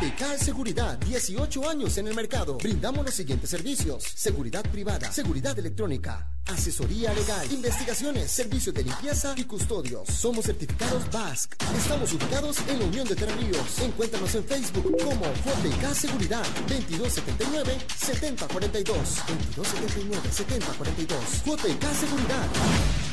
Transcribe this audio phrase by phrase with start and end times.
[0.00, 2.56] JK Seguridad, 18 años en el mercado.
[2.56, 9.44] Brindamos los siguientes servicios: seguridad privada, seguridad electrónica, asesoría legal, investigaciones, servicios de limpieza y
[9.44, 10.08] custodios.
[10.08, 11.54] Somos certificados BASC.
[11.76, 13.78] Estamos ubicados en la Unión de Terríos.
[13.82, 23.09] Encuéntranos en Facebook como JK Seguridad 2279 7042 2279 7042 JK Seguridad.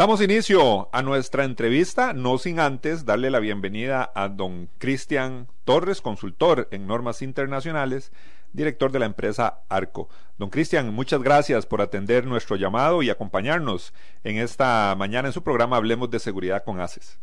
[0.00, 6.00] Damos inicio a nuestra entrevista, no sin antes darle la bienvenida a don Cristian Torres,
[6.00, 8.10] consultor en normas internacionales,
[8.54, 10.08] director de la empresa Arco.
[10.38, 13.92] Don Cristian, muchas gracias por atender nuestro llamado y acompañarnos
[14.24, 17.20] en esta mañana en su programa Hablemos de Seguridad con ACES.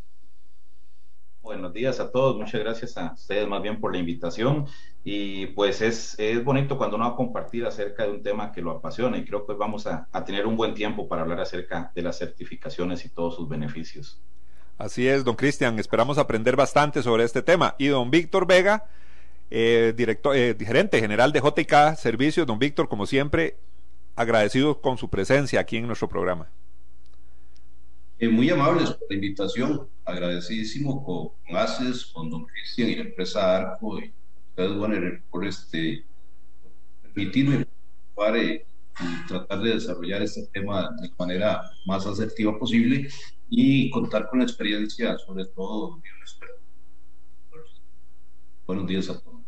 [1.42, 4.66] Buenos días a todos, muchas gracias a ustedes más bien por la invitación
[5.10, 8.60] y pues es, es bonito cuando uno va a compartir acerca de un tema que
[8.60, 11.90] lo apasiona y creo que vamos a, a tener un buen tiempo para hablar acerca
[11.94, 14.20] de las certificaciones y todos sus beneficios.
[14.76, 17.74] Así es, don Cristian, esperamos aprender bastante sobre este tema.
[17.78, 18.84] Y don Víctor Vega,
[19.50, 23.56] eh, director, eh, gerente general de JK Servicios, don Víctor, como siempre,
[24.14, 26.50] agradecido con su presencia aquí en nuestro programa.
[28.18, 33.04] Eh, muy amables por la invitación, agradecidísimo con, con ACES, con don Cristian y la
[33.04, 34.12] empresa Arco y
[34.66, 36.04] bueno, por este,
[37.02, 37.66] permitirme
[38.14, 38.66] para, eh,
[39.28, 43.08] tratar de desarrollar este tema de manera más asertiva posible
[43.48, 46.08] y contar con la experiencia, sobre todo, de.
[48.66, 49.38] Buenos días a todos.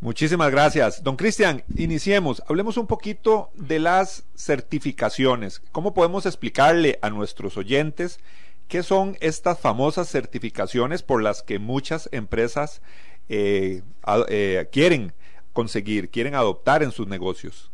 [0.00, 1.02] Muchísimas gracias.
[1.02, 2.42] Don Cristian, iniciemos.
[2.48, 5.62] Hablemos un poquito de las certificaciones.
[5.72, 8.20] ¿Cómo podemos explicarle a nuestros oyentes
[8.68, 12.82] qué son estas famosas certificaciones por las que muchas empresas
[13.28, 13.82] eh,
[14.28, 15.14] eh, quieren
[15.52, 17.72] conseguir, quieren adoptar en sus negocios?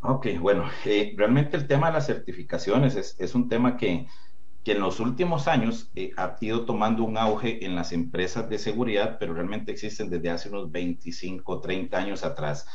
[0.00, 4.06] Ok, bueno, eh, realmente el tema de las certificaciones es, es un tema que,
[4.64, 8.58] que en los últimos años eh, ha ido tomando un auge en las empresas de
[8.58, 12.66] seguridad, pero realmente existen desde hace unos 25, 30 años atrás.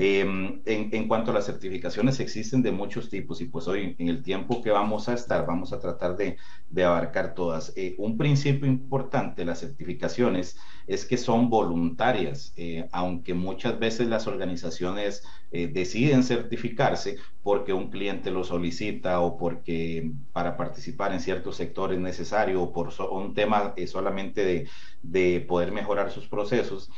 [0.00, 4.08] Eh, en, en, cuanto a las certificaciones, existen de muchos tipos y pues hoy en
[4.08, 6.36] el tiempo que vamos a estar, vamos a tratar de,
[6.70, 7.72] de abarcar todas.
[7.76, 14.08] Eh, un principio importante de las certificaciones es que son voluntarias, eh, aunque muchas veces
[14.08, 21.20] las organizaciones eh, deciden certificarse porque un cliente lo solicita o porque para participar en
[21.20, 24.68] ciertos sectores es necesario o por so, un tema solamente de,
[25.02, 26.90] de, poder mejorar sus procesos.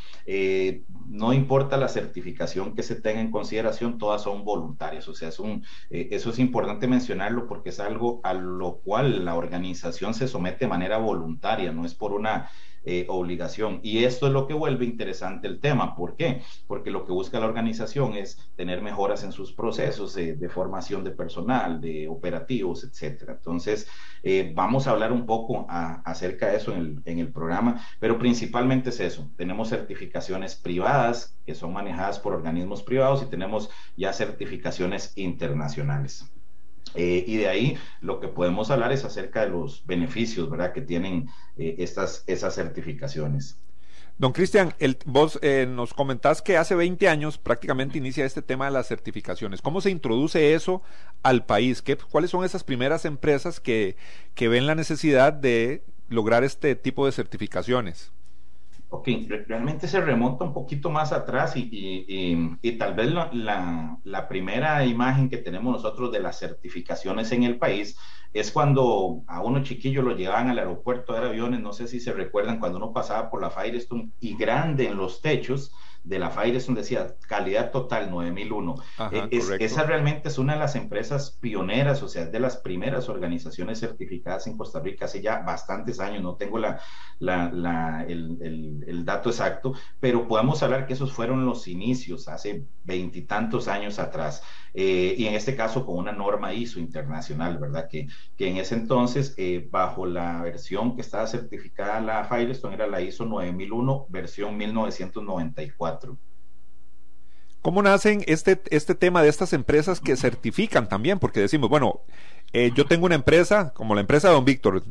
[1.09, 5.09] no importa la certificación que se tenga en consideración, todas son voluntarias.
[5.09, 9.34] O sea, es un, eso es importante mencionarlo porque es algo a lo cual la
[9.34, 12.51] organización se somete de manera voluntaria, no es por una
[12.84, 13.80] eh, obligación.
[13.82, 15.94] Y esto es lo que vuelve interesante el tema.
[15.94, 16.42] ¿Por qué?
[16.66, 21.10] Porque lo que busca la organización es tener mejoras en sus procesos de formación de
[21.10, 23.34] personal, de operativos, etcétera.
[23.34, 23.86] Entonces,
[24.22, 29.00] eh, vamos a hablar un poco acerca de eso en el programa, pero principalmente es
[29.00, 29.30] eso.
[29.36, 36.30] Tenemos certificaciones privadas que son manejadas por organismos privados y tenemos ya certificaciones internacionales.
[36.94, 40.80] Eh, y de ahí lo que podemos hablar es acerca de los beneficios, ¿verdad?, que
[40.80, 43.58] tienen eh, estas, esas certificaciones.
[44.18, 44.74] Don Cristian,
[45.06, 49.62] vos eh, nos comentás que hace 20 años prácticamente inicia este tema de las certificaciones.
[49.62, 50.82] ¿Cómo se introduce eso
[51.22, 51.80] al país?
[51.80, 53.97] ¿Qué, ¿Cuáles son esas primeras empresas que,
[54.34, 58.12] que ven la necesidad de lograr este tipo de certificaciones?
[58.93, 59.06] Ok,
[59.47, 63.99] realmente se remonta un poquito más atrás y, y, y, y tal vez la, la,
[64.03, 67.97] la, primera imagen que tenemos nosotros de las certificaciones en el país
[68.33, 72.12] es cuando a uno chiquillo lo llevaban al aeropuerto de aviones, no sé si se
[72.12, 75.72] recuerdan, cuando uno pasaba por la Firestone y grande en los techos,
[76.05, 78.75] de la Firestone decía calidad total 9001.
[78.99, 82.41] Ajá, eh, es, esa realmente es una de las empresas pioneras, o sea, es de
[82.41, 86.81] las primeras organizaciones certificadas en Costa Rica hace ya bastantes años, no tengo la,
[87.19, 92.28] la, la el, el, el, dato exacto, pero podemos hablar que esos fueron los inicios
[92.28, 94.42] hace veintitantos años atrás.
[94.72, 97.89] Eh, y en este caso con una norma ISO internacional, ¿verdad?
[97.89, 102.86] Que, que en ese entonces, eh, bajo la versión que estaba certificada la Firestone, era
[102.86, 105.90] la ISO 9001, versión 1994.
[107.63, 111.19] ¿Cómo nacen este, este tema de estas empresas que certifican también?
[111.19, 112.01] Porque decimos, bueno,
[112.54, 114.83] eh, yo tengo una empresa, como la empresa de Don Víctor,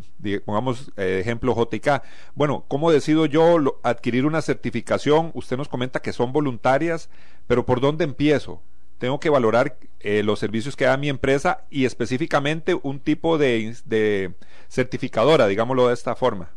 [0.45, 2.03] pongamos eh, ejemplo JK.
[2.35, 5.31] Bueno, ¿cómo decido yo adquirir una certificación?
[5.33, 7.09] Usted nos comenta que son voluntarias,
[7.47, 8.61] pero ¿por dónde empiezo?
[8.99, 13.75] Tengo que valorar eh, los servicios que da mi empresa y específicamente un tipo de,
[13.85, 14.35] de
[14.67, 16.51] certificadora, digámoslo de esta forma.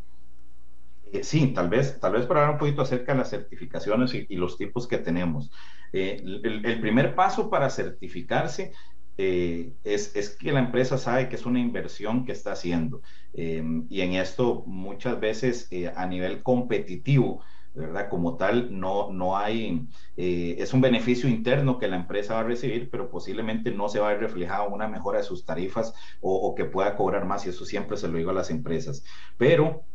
[1.13, 4.35] Eh, sí, tal vez, tal vez para hablar un poquito acerca de las certificaciones y,
[4.35, 5.51] los tipos que tenemos.
[5.93, 8.73] Eh, el, primer paso para certificarse
[9.17, 13.01] eh, es, que la empresa sabe que es una inversión que está haciendo.
[13.33, 17.43] y en esto muchas veces a nivel competitivo,
[17.75, 18.09] ¿verdad?
[18.09, 22.89] Como tal, no, no hay, es un beneficio interno que la empresa va a recibir,
[22.89, 26.55] pero posiblemente no se va a ver reflejado una mejora de sus tarifas o, o
[26.55, 29.03] que pueda cobrar más, y eso siempre se lo digo a las empresas.
[29.37, 29.85] Pero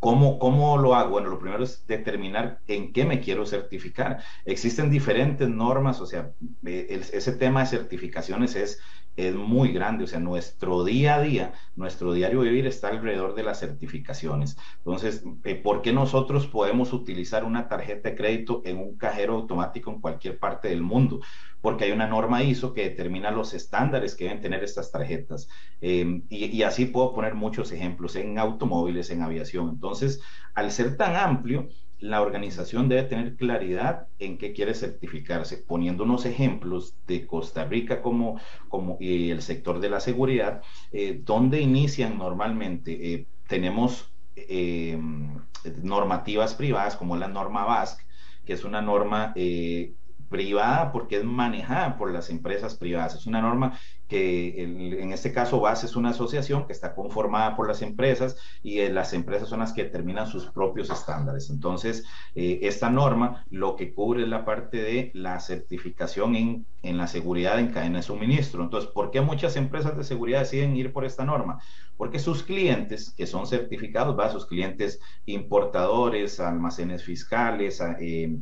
[0.00, 1.10] ¿Cómo, ¿Cómo, lo hago?
[1.10, 4.22] Bueno, lo primero es determinar en qué me quiero certificar.
[4.44, 6.32] Existen diferentes normas, o sea,
[6.64, 8.80] eh, ese tema de certificaciones es,
[9.18, 13.42] es muy grande, o sea, nuestro día a día, nuestro diario vivir está alrededor de
[13.42, 14.56] las certificaciones.
[14.78, 19.90] Entonces, eh, ¿por qué nosotros podemos utilizar una tarjeta de crédito en un cajero automático
[19.90, 21.20] en cualquier parte del mundo?
[21.60, 25.48] porque hay una norma ISO que determina los estándares que deben tener estas tarjetas.
[25.80, 29.68] Em, y, así puedo poner muchos ejemplos en automóviles, en aviación.
[29.68, 30.20] Entonces,
[30.54, 31.68] al ser tan amplio,
[32.00, 38.02] la organización debe tener claridad en qué quiere certificarse, poniendo unos ejemplos de Costa Rica
[38.02, 40.62] como, como y el sector de la seguridad,
[40.92, 43.14] eh, donde inician normalmente.
[43.14, 45.38] Eh, tenemos em,
[45.82, 48.00] normativas privadas como la norma BASC,
[48.44, 49.94] que es una norma eh,
[50.28, 53.14] privada porque es manejada por las empresas privadas.
[53.14, 53.78] Es una norma
[54.08, 58.78] que en este caso BASE es una asociación que está conformada por las empresas y
[58.78, 61.50] eh, las empresas son las que determinan sus propios estándares.
[61.50, 66.96] Entonces, eh, esta norma lo que cubre es la parte de la certificación en, en
[66.96, 68.62] la seguridad en cadena de suministro.
[68.62, 71.60] Entonces, ¿por qué muchas empresas de seguridad deciden ir por esta norma?
[71.98, 74.30] Porque sus clientes que son certificados, ¿va?
[74.30, 78.40] sus clientes importadores, almacenes fiscales, eh,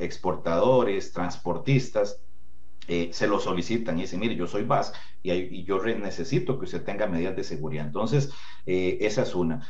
[0.00, 2.20] exportadores, transportistas,
[2.88, 4.92] eh, se lo solicitan y dicen, mire, yo soy VAS
[5.22, 7.86] y, yo necesito que usted tenga medidas de seguridad.
[7.86, 8.30] Entonces,
[8.66, 9.66] eh, esa es una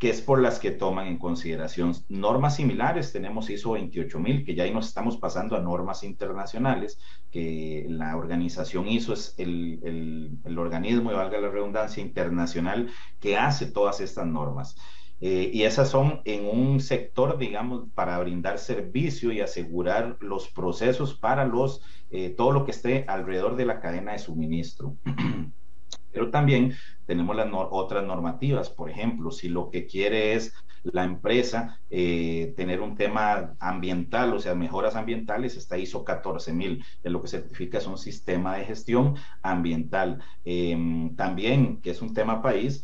[0.00, 3.12] que es por las que toman en consideración normas similares.
[3.12, 6.98] Tenemos ISO 28000, que ya ahí nos estamos pasando a normas internacionales,
[7.30, 12.90] que la organización ISO es el, el, el organismo, y valga la redundancia, internacional
[13.20, 14.74] que hace todas estas normas.
[15.20, 21.14] Eh, y esas son en un sector, digamos, para brindar servicio y asegurar los procesos
[21.14, 24.96] para los, eh, todo lo que esté alrededor de la cadena de suministro.
[26.12, 26.74] Pero también
[27.06, 30.52] tenemos las otras normativas, por ejemplo, si lo que quiere es
[30.82, 37.10] la empresa eh, tener un tema ambiental, o sea, mejoras ambientales, está ISO 14000, que
[37.10, 40.20] lo que certifica es un sistema de gestión ambiental.
[40.44, 42.82] Em, también, que es un tema país,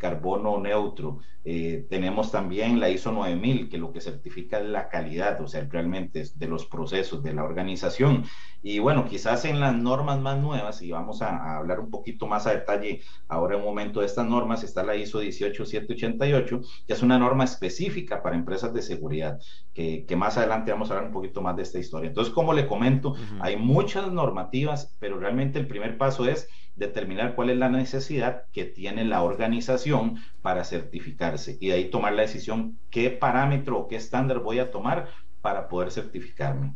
[0.00, 1.18] carbono neutro.
[1.46, 5.66] Eh, tenemos también la ISO 9000, que lo que certifica es la calidad, o sea,
[5.70, 8.24] realmente de los procesos de la organización.
[8.62, 12.46] Y bueno, quizás en las normas más nuevas, y vamos a, hablar un poquito más
[12.46, 17.02] a detalle ahora en un momento de estas normas, está la ISO 18788, que es
[17.02, 19.38] una norma específica para empresas de seguridad,
[19.74, 22.08] que, más adelante vamos a hablar un poquito más de esta historia.
[22.08, 27.50] Entonces, como le comento, hay muchas normativas, pero realmente el primer paso es determinar cuál
[27.50, 32.78] es la necesidad que tiene la organización para certificarse y de ahí tomar la decisión
[32.90, 35.08] qué parámetro o qué estándar voy a tomar
[35.40, 36.74] para poder certificarme.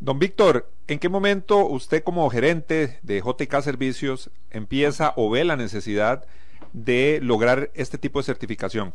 [0.00, 5.56] Don Víctor, ¿en qué momento usted como gerente de JK Servicios empieza o ve la
[5.56, 6.26] necesidad
[6.74, 8.92] de lograr este tipo de certificación?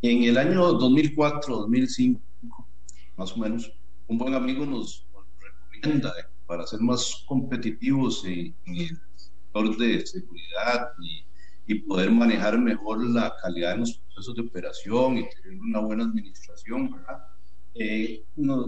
[0.00, 2.22] En el año 2004, 2005,
[3.18, 3.70] más o menos,
[4.06, 5.06] un buen amigo nos
[5.42, 6.10] recomienda
[6.46, 11.33] para ser más competitivos en, el sector de seguridad y,
[11.86, 16.90] poder manejar mejor la calidad de los procesos de operación y tener una buena administración,
[16.90, 17.18] ¿verdad?
[17.74, 18.24] Eh,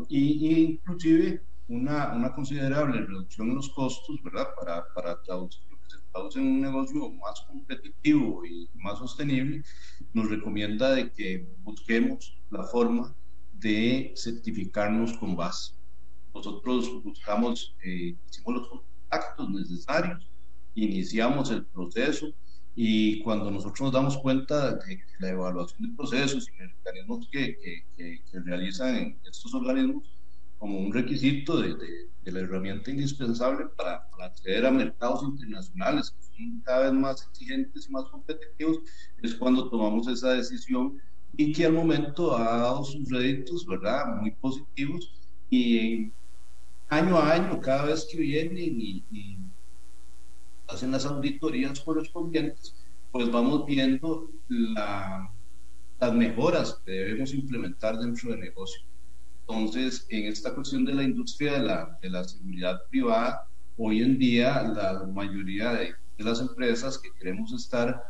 [0.09, 4.49] y, inclusive una, una, considerable reducción en los costos, ¿verdad?
[4.59, 9.63] Para, para traducir, lo que se traduce en un negocio más competitivo y más sostenible,
[10.15, 13.15] nos recomienda de que busquemos la forma
[13.53, 15.77] de certificarnos con base
[16.37, 20.29] nosotros buscamos, eh, hicimos los contactos necesarios,
[20.75, 22.27] iniciamos el proceso
[22.77, 27.57] y cuando nosotros nos damos cuenta de la evaluación de procesos y mecanismos que,
[27.97, 30.05] que, que, realizan estos organismos
[30.59, 36.23] como un requisito de, de, la herramienta indispensable para, para, acceder a mercados internacionales que
[36.37, 38.81] son cada vez más exigentes y más competitivos,
[39.23, 41.01] es cuando tomamos esa decisión
[41.37, 44.05] y que al momento ha dado sus réditos, ¿verdad?
[44.21, 45.13] Muy positivos
[45.51, 46.11] y
[46.89, 49.39] año a año, cada vez que vienen y,
[50.69, 52.75] hacen las auditorías correspondientes,
[53.13, 55.33] pues vamos viendo la,
[56.01, 58.83] las mejoras que debemos implementar dentro del negocio.
[59.49, 63.47] Entonces, en esta cuestión de la industria de la, de la seguridad privada,
[63.77, 68.03] hoy en día la mayoría de, de las empresas que queremos estar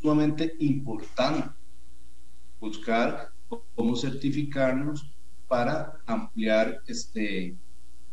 [0.00, 1.50] sumamente importante
[2.58, 3.32] buscar
[3.74, 5.10] cómo certificarnos
[5.50, 7.56] para ampliar este,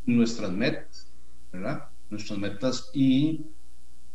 [0.07, 1.13] nuestras metas,
[1.53, 1.83] ¿verdad?
[2.09, 3.45] Nuestras metas y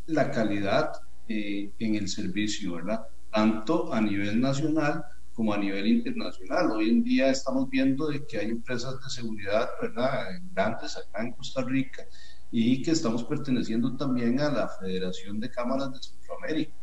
[0.07, 0.91] la calidad
[1.29, 3.07] eh, en el servicio, ¿verdad?
[3.33, 6.73] Tanto a nivel nacional como a nivel internacional.
[6.73, 10.27] Hoy en día estamos viendo de que hay empresas de seguridad, ¿verdad?
[10.53, 12.05] Grandes acá en Costa Rica
[12.51, 16.75] y que estamos perteneciendo también a la Federación de Cámaras de Centroamérica.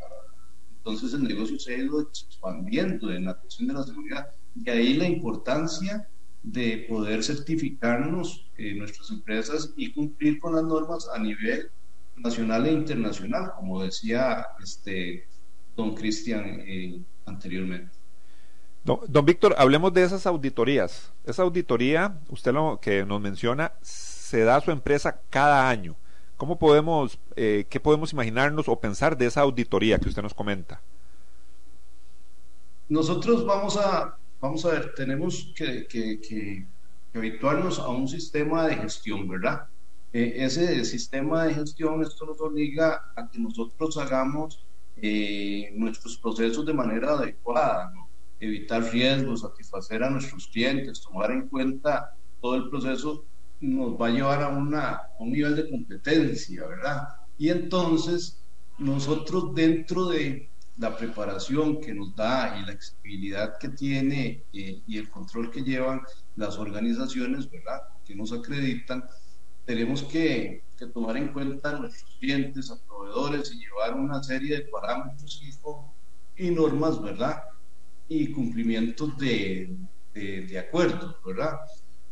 [0.78, 4.30] Entonces el negocio se ha ido expandiendo en la cuestión de la seguridad.
[4.56, 6.08] Y ahí la importancia
[6.44, 11.70] de poder certificarnos eh, nuestras empresas y cumplir con las normas a nivel
[12.18, 15.28] nacional e internacional, como decía este
[15.76, 17.92] don Cristian eh, anteriormente.
[18.84, 21.12] Don, don, Víctor, hablemos de esas auditorías.
[21.26, 25.96] Esa auditoría, usted lo que nos menciona, se da a su empresa cada año.
[26.38, 30.82] ¿Cómo podemos, eh, qué podemos imaginarnos o pensar de esa auditoría que usted nos comenta?
[32.88, 36.66] Nosotros vamos a, vamos a ver, tenemos que, que, que,
[37.14, 39.68] habituarnos a un sistema de gestión, ¿verdad?
[40.14, 44.64] Eh, ese sistema de gestión, esto nos obliga a que nosotros hagamos
[44.98, 48.10] eh, nuestros procesos de manera adecuada, ¿no?
[48.40, 53.26] evitar riesgos, satisfacer a nuestros clientes, tomar en cuenta todo el proceso
[53.60, 57.10] nos va a llevar a, una, un nivel de competencia, ¿verdad?
[57.38, 58.42] Y entonces
[58.78, 60.49] nosotros dentro de
[60.80, 65.62] la preparación que nos da y la accesibilidad que tiene eh, y el control que
[65.62, 66.02] llevan
[66.38, 67.82] las organizaciones, ¿verdad?
[68.06, 69.04] Que nos acreditan,
[69.66, 74.62] tenemos que, tomar en cuenta a nuestros clientes, a proveedores y llevar una serie de
[74.62, 77.44] parámetros y, y normas, ¿verdad?
[78.08, 79.76] Y cumplimientos de,
[80.14, 81.60] de, de acuerdos, ¿verdad?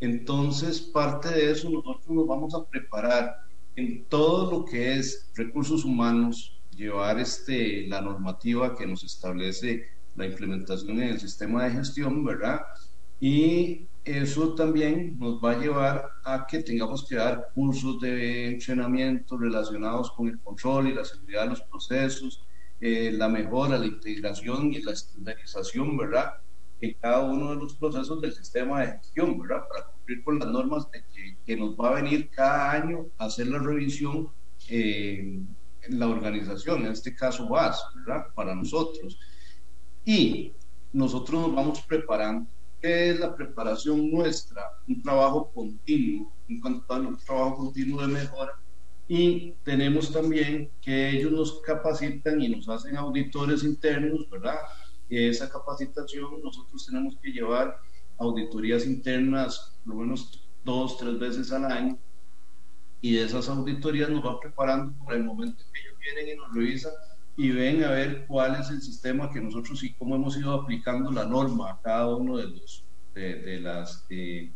[0.01, 3.37] Entonces, parte de eso nosotros nos vamos a preparar
[3.77, 9.83] en todo lo que es recursos humanos, llevar este, la normativa que nos establece
[10.15, 12.61] la implementación en el sistema de gestión, ¿verdad?
[13.19, 19.37] Y eso también nos va a llevar a que tengamos que dar cursos de entrenamiento
[19.37, 22.43] relacionados con el control y la seguridad de los procesos,
[22.79, 26.35] eh, la mejora, la integración y la estandarización, ¿verdad?
[26.79, 29.63] en cada uno de los procesos del sistema de gestión, ¿verdad?
[29.67, 33.25] Para cumplir con las normas de que, que nos va a venir cada año a
[33.25, 34.29] hacer la revisión
[34.69, 35.39] eh,
[35.89, 38.27] la organización, en este caso VAS, ¿verdad?
[38.35, 39.19] Para nosotros.
[40.05, 40.53] Y
[40.93, 42.49] nosotros nos vamos preparando.
[42.81, 44.61] ¿Qué es la preparación nuestra?
[44.87, 48.53] Un trabajo continuo, un, un trabajo continuo de mejora.
[49.07, 54.57] Y tenemos también que ellos nos capacitan y nos hacen auditores internos, ¿verdad?
[55.09, 57.79] esa capacitación nosotros tenemos que llevar
[58.17, 61.97] auditorías internas por lo menos dos, tres veces al año
[63.07, 66.53] y de esas auditorías nos va preparando por el momento que ellos vienen y nos
[66.53, 66.91] revisan
[67.37, 71.09] y ven a ver cuál es el sistema que nosotros y cómo hemos ido aplicando
[71.11, 72.83] la norma a cada uno de los
[73.13, 74.51] de, las eh,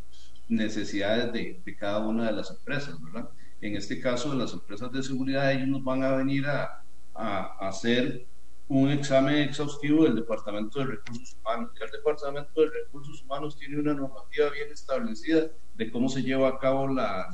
[0.48, 3.30] necesidades de, de, cada una de las empresas, ¿verdad?
[3.62, 7.56] En este caso, de las empresas de seguridad, ellos nos van a venir a, a,
[7.58, 8.26] a hacer
[8.68, 11.70] un examen exhaustivo del Departamento de Recursos Humanos.
[11.80, 16.58] el Departamento de Recursos Humanos tiene una normativa bien establecida de cómo se lleva a
[16.58, 17.28] cabo la,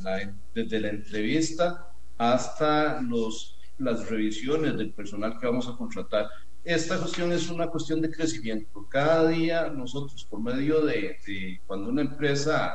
[0.54, 6.28] desde la entrevista hasta los, las revisiones del personal que vamos a contratar.
[6.64, 8.86] Esta cuestión es una cuestión de crecimiento.
[8.88, 11.18] Cada día nosotros, por medio de,
[11.66, 12.74] cuando una empresa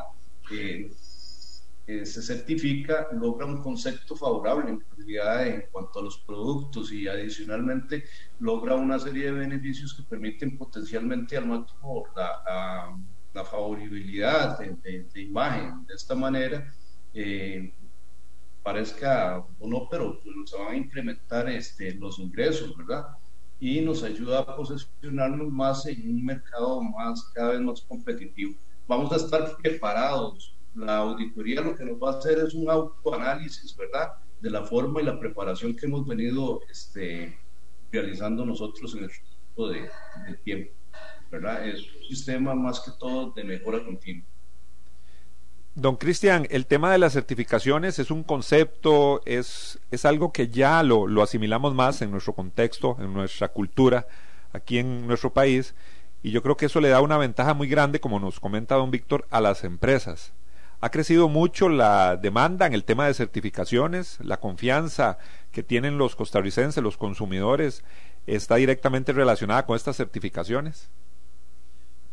[0.51, 0.89] eh,
[1.85, 7.09] eh, se certifica, logra un concepto favorable en calidad en cuanto a los productos y
[7.09, 8.05] adicionalmente
[8.39, 12.97] logra una serie de beneficios que permiten potencialmente al máximo la,
[13.33, 15.85] la, favorabilidad de, imagen.
[15.87, 16.73] De esta manera,
[17.13, 17.73] eh,
[18.63, 23.07] parezca o no, pero pues, se van a incrementar este, los ingresos, ¿verdad?
[23.59, 28.55] Y nos ayuda a posicionarnos más en un mercado más cada vez más competitivo.
[28.87, 33.75] Vamos a estar preparados la auditoría lo que nos va a hacer es un autoanálisis,
[33.75, 34.13] ¿verdad?
[34.41, 37.37] De la forma y la preparación que hemos venido este,
[37.91, 39.89] realizando nosotros en el tipo de,
[40.43, 40.73] tiempo,
[41.33, 44.23] Es un sistema más que todo de mejora continua.
[45.73, 50.83] Don Cristian, el tema de las certificaciones es un concepto, es, es algo que ya
[50.83, 54.05] lo, lo asimilamos más en nuestro contexto, en nuestra cultura,
[54.51, 55.73] aquí en nuestro país,
[56.21, 58.91] y yo creo que eso le da una ventaja muy grande, como nos comenta don
[58.91, 60.33] Víctor, a las empresas.
[60.79, 65.17] Ha crecido mucho la demanda en el tema de certificaciones, la confianza
[65.51, 67.83] que tienen los costarricenses, los consumidores,
[68.27, 70.91] está directamente relacionada con estas certificaciones.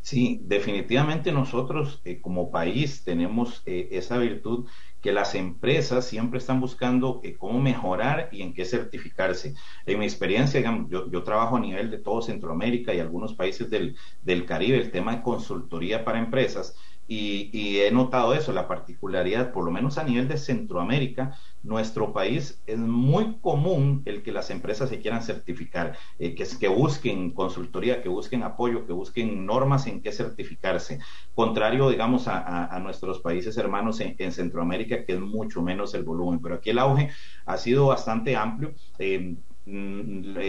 [0.02, 4.66] Sí, definitivamente nosotros eh, como país tenemos eh, esa virtud
[5.00, 9.54] que las empresas siempre están buscando eh, cómo mejorar y en qué certificarse.
[9.85, 13.97] En mi experiencia, digamos, yo, trabajo a nivel de todo Centroamérica y algunos países del,
[14.23, 16.75] del Caribe, el tema de consultoría para empresas,
[17.12, 22.62] y, he notado eso, la particularidad, por lo menos a nivel de Centroamérica, nuestro país
[22.68, 28.00] es muy común el que las empresas se quieran certificar, eh, que, que busquen consultoría,
[28.00, 31.00] que busquen apoyo, que busquen normas en qué certificarse.
[31.34, 36.40] Contrario, digamos, a, nuestros países hermanos en, Centroamérica, que es mucho menos el volumen.
[36.40, 37.10] Pero aquí el auge
[37.44, 38.72] ha sido bastante amplio.
[39.00, 39.34] Eh,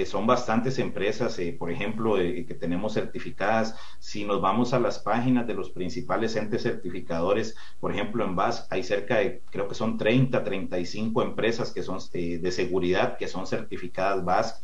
[0.06, 3.76] son bastantes empresas, eh, por ejemplo, eh, que tenemos certificadas.
[4.00, 8.68] Si nos vamos a las páginas de los principales entes certificadores, por ejemplo, en VAS
[8.70, 13.48] hay cerca de, creo que son 30, 35 empresas que son de seguridad que son
[13.48, 14.62] certificadas VAS.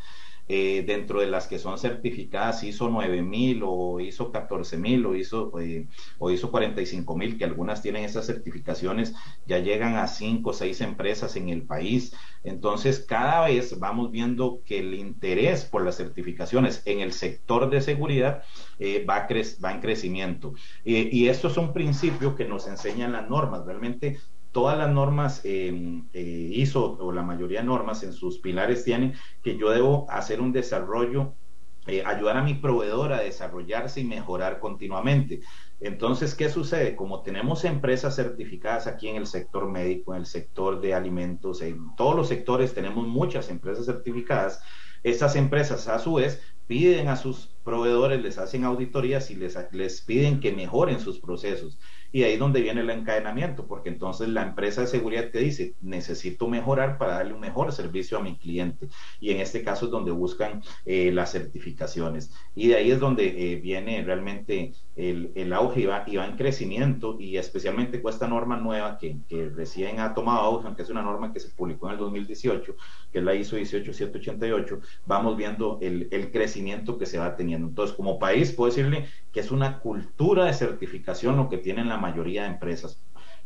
[0.50, 5.88] Eh, dentro de las que son certificadas ISO 9000 o ISO 14000 o ISO, eh,
[6.20, 9.14] o ISO 45000, que algunas tienen esas certificaciones,
[9.46, 12.16] ya llegan a cinco o seis empresas en el país.
[12.46, 17.82] Entonces, cada vez vamos viendo que el interés por las certificaciones en el sector de
[17.82, 18.44] seguridad
[18.80, 19.28] eh, va,
[19.64, 20.54] va en crecimiento.
[20.86, 23.66] y esto es un principio que nos enseñan las normas.
[23.66, 24.20] Realmente
[24.58, 29.14] todas las normas eh, eh, ISO o la mayoría de normas en sus pilares tienen
[29.44, 31.36] que yo debo hacer un desarrollo,
[31.86, 35.42] eh, ayudar a mi proveedor a desarrollarse y mejorar continuamente.
[35.80, 36.96] Entonces, ¿qué sucede?
[36.96, 41.96] Como tenemos empresas certificadas aquí en el sector médico, en el sector de alimentos, en
[41.96, 44.60] todos los sectores tenemos muchas empresas certificadas,
[45.04, 50.02] estas empresas a su vez piden a sus proveedores, les hacen auditorías y les, les
[50.02, 51.78] piden que mejoren sus procesos.
[52.12, 55.76] Y ahí es donde viene el encadenamiento, porque entonces la empresa de seguridad te dice,
[55.82, 58.88] necesito mejorar para darle un mejor servicio a mi cliente.
[59.20, 62.32] Y en este caso es donde buscan eh, las certificaciones.
[62.56, 67.18] Y de ahí es donde eh, viene realmente el, el auge y va, en crecimiento,
[67.20, 71.04] y especialmente con esta norma nueva que, que, recién ha tomado auge, aunque es una
[71.04, 72.76] norma que se publicó en el 2018,
[73.12, 77.68] que es la ISO 18788, vamos viendo el, el crecimiento que se va teniendo.
[77.68, 81.98] Entonces, como país, puedo decirle que es una cultura de certificación lo que tienen la
[81.98, 83.00] mayoría de empresas.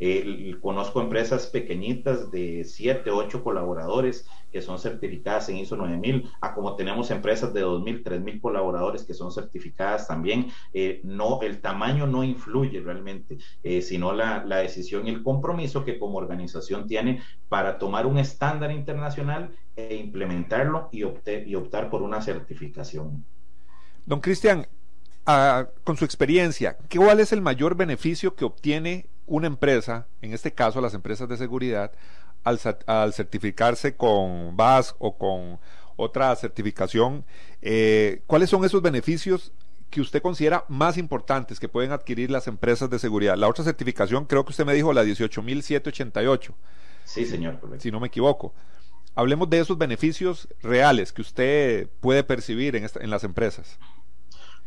[0.04, 6.56] Eh, conozco empresas pequeñitas de 7, 8 colaboradores que son certificadas en ISO 9000, a
[6.56, 10.52] como tenemos empresas de 2.000, 3.000 colaboradores que son certificadas también.
[10.74, 15.86] Eh, no, el tamaño no influye realmente, eh, sino la, la decisión y el compromiso
[15.86, 22.02] que como organización tiene para tomar un estándar internacional e implementarlo y, y optar por
[22.02, 23.24] una certificación.
[24.08, 24.66] Don Cristian,
[25.84, 30.82] con su experiencia, ¿cuál es el mayor beneficio que obtiene una empresa, en este caso
[30.82, 31.94] las empresas de seguridad,
[32.44, 35.60] al, certificarse con VAS o con
[35.96, 37.24] otra certificación?
[37.62, 39.54] Eh, ¿Cuáles son esos beneficios
[39.90, 43.38] que usted considera más importantes que pueden adquirir las empresas de seguridad?
[43.38, 46.54] La otra certificación, creo que usted me dijo la 18.788.
[47.06, 47.60] Sí, señor.
[47.80, 48.54] Si no me equivoco.
[49.16, 53.80] Hablemos de esos beneficios reales que usted puede percibir en, en las empresas.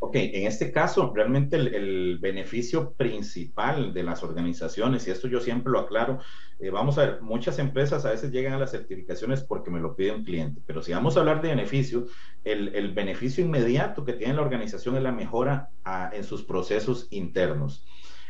[0.06, 5.72] Ok, en este caso, realmente el, beneficio principal de las organizaciones, y esto yo siempre
[5.72, 6.18] lo aclaro,
[6.60, 9.96] eh, vamos a ver, muchas empresas a veces llegan a las certificaciones porque me lo
[9.96, 12.06] pide un cliente, pero si vamos a hablar de beneficio,
[12.44, 17.86] el, beneficio inmediato que tiene la organización es la mejora ah, en sus procesos internos.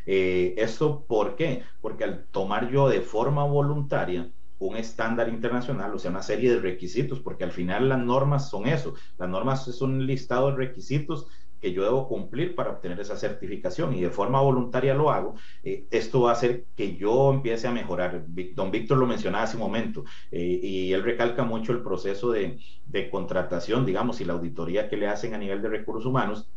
[0.06, 1.64] Eh, ¿Esto por qué?
[1.80, 6.60] Porque al tomar yo de forma voluntaria, un estándar internacional, o sea, una serie de
[6.60, 11.26] requisitos, porque al final las normas son eso, las normas es un listado de requisitos
[11.60, 15.86] que yo debo cumplir para obtener esa certificación y de forma voluntaria lo hago, eh,
[15.90, 18.24] esto va a hacer que yo empiece a mejorar.
[18.54, 22.58] Don Víctor lo mencionaba hace un momento eh, y él recalca mucho el proceso de,
[22.86, 26.48] de contratación, digamos, y la auditoría que le hacen a nivel de recursos humanos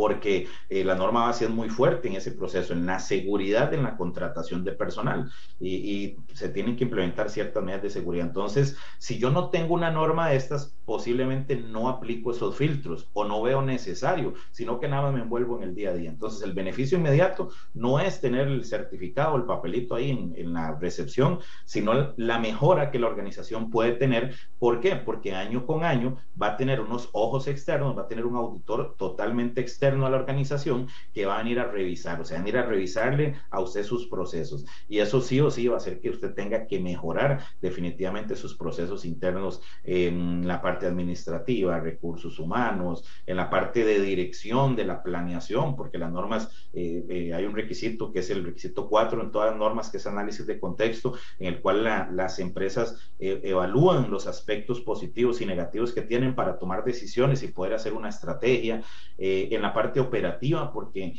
[0.00, 3.82] porque eh, la norma base es muy fuerte en ese proceso, en la seguridad en
[3.82, 8.26] la contratación de personal y, se tienen que implementar ciertas medidas de seguridad.
[8.26, 13.24] Entonces, si yo no tengo una norma de estas, posiblemente no aplico esos filtros o
[13.24, 16.08] no veo necesario, sino que nada más me envuelvo en el día a día.
[16.08, 20.78] Entonces, el beneficio inmediato no es tener el certificado, el papelito ahí en, en la
[20.78, 24.34] recepción, sino la mejora que la organización puede tener.
[24.58, 24.96] ¿Por qué?
[24.96, 28.94] Porque año con año va a tener unos ojos externos, va a tener un auditor
[28.96, 32.48] totalmente externo a la organización que van a ir a revisar, o sea, van a
[32.48, 34.64] ir a revisarle a usted sus procesos.
[34.88, 38.56] Y eso sí o sí va a hacer que usted tenga que mejorar definitivamente sus
[38.56, 45.02] procesos internos en la parte administrativa, recursos humanos, en la parte de dirección de la
[45.02, 49.30] planeación, porque las normas, eh, eh, hay un requisito que es el requisito 4 en
[49.30, 54.10] todas las normas, que es análisis de contexto, en el cual las empresas eh, evalúan
[54.10, 58.82] los aspectos positivos y negativos que tienen para tomar decisiones y poder hacer una estrategia.
[59.18, 61.14] en la parte parte operativa, porque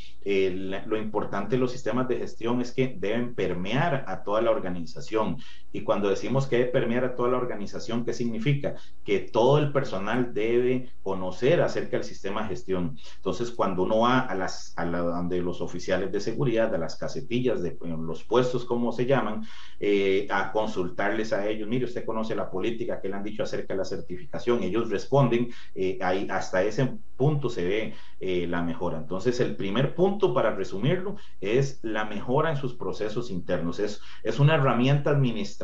[0.85, 5.37] lo importante de los sistemas de gestión es que deben permear a toda la organización.
[5.71, 8.75] Y cuando decimos que debe permear a toda la organización, ¿qué significa?
[9.03, 12.97] Que todo el personal debe conocer acerca del sistema de gestión.
[13.17, 16.95] Entonces, cuando uno va a las a la, donde los oficiales de seguridad, a las
[16.95, 19.45] casetillas, de los puestos, como se llaman,
[19.79, 23.73] eh, a consultarles a ellos, mire, usted conoce la política que le han dicho acerca
[23.73, 28.97] de la certificación, ellos responden, eh, ahí, hasta ese punto se ve eh, la mejora.
[28.97, 33.79] Entonces, el primer punto, para resumirlo, es la mejora en sus procesos internos.
[33.79, 35.60] Es, es una herramienta administrativa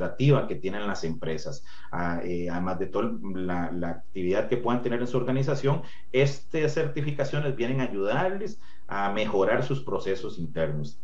[0.47, 1.63] que tienen las empresas.
[1.91, 5.81] Ah, eh, además de toda la, actividad que puedan tener en su organización,
[6.11, 10.99] estas certificaciones vienen a ayudarles a mejorar sus procesos internos.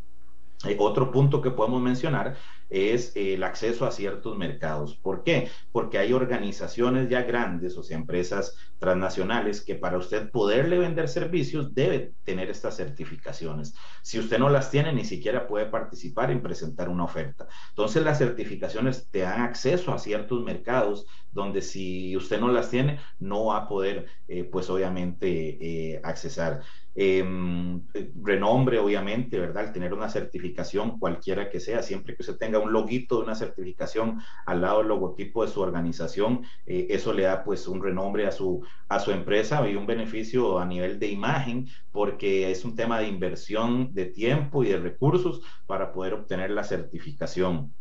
[0.66, 2.36] Eh, otro punto que podemos mencionar
[2.74, 4.96] es eh, el acceso a ciertos mercados.
[4.98, 5.50] ¿Por qué?
[5.72, 12.14] Porque hay organizaciones ya grandes, o empresas transnacionales, que para usted poderle vender servicios debe
[12.24, 13.76] tener estas certificaciones.
[14.02, 17.48] Si usted no las tiene, ni siquiera puede participar en presentar una oferta.
[17.70, 23.00] Entonces, las certificaciones te dan acceso a ciertos mercados donde si usted no las tiene,
[23.20, 26.62] no va a poder, eh, pues obviamente, accesar.
[26.96, 27.82] Em,
[28.22, 29.66] renombre, obviamente, ¿verdad?
[29.66, 33.36] El tener una certificación, cualquiera que sea, siempre que usted tenga un loguito de una
[33.36, 38.28] certificación al lado del logotipo de su organización, eh, eso le da pues un renombre
[38.28, 42.76] a su, a su empresa y un beneficio a nivel de imagen, porque es un
[42.76, 47.74] tema de inversión de tiempo y de recursos para poder obtener la certificación.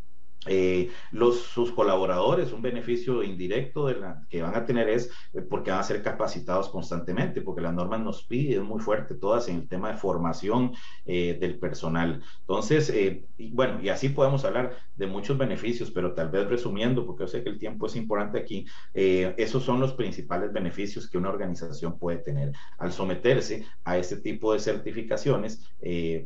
[0.46, 5.40] Eh, los, sus colaboradores, un beneficio indirecto de la, que van a tener es eh,
[5.40, 9.56] porque van a ser capacitados constantemente, porque las normas nos piden muy fuerte todas en
[9.56, 10.72] el tema de formación
[11.06, 12.22] eh, del personal.
[12.40, 12.92] Entonces,
[13.38, 17.28] y, bueno, y así podemos hablar de muchos beneficios, pero tal vez resumiendo, porque yo
[17.28, 21.98] sé que el tiempo es importante aquí, esos son los principales beneficios que una organización
[21.98, 25.64] puede tener al someterse a este tipo de certificaciones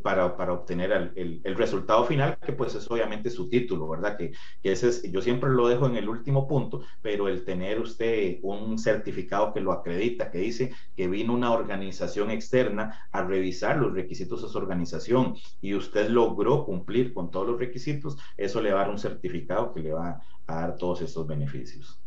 [0.02, 4.05] para, para, obtener el, el resultado final, que pues es obviamente su título, ¿verdad?
[4.14, 8.38] Que, ese es, yo siempre lo dejo en el último punto, pero el tener usted
[8.42, 13.94] un certificado que lo acredita, que dice que vino una organización externa a revisar los
[13.94, 18.80] requisitos de su organización y usted logró cumplir con todos los requisitos, eso le va
[18.80, 22.00] a dar un certificado que le va a dar todos estos beneficios.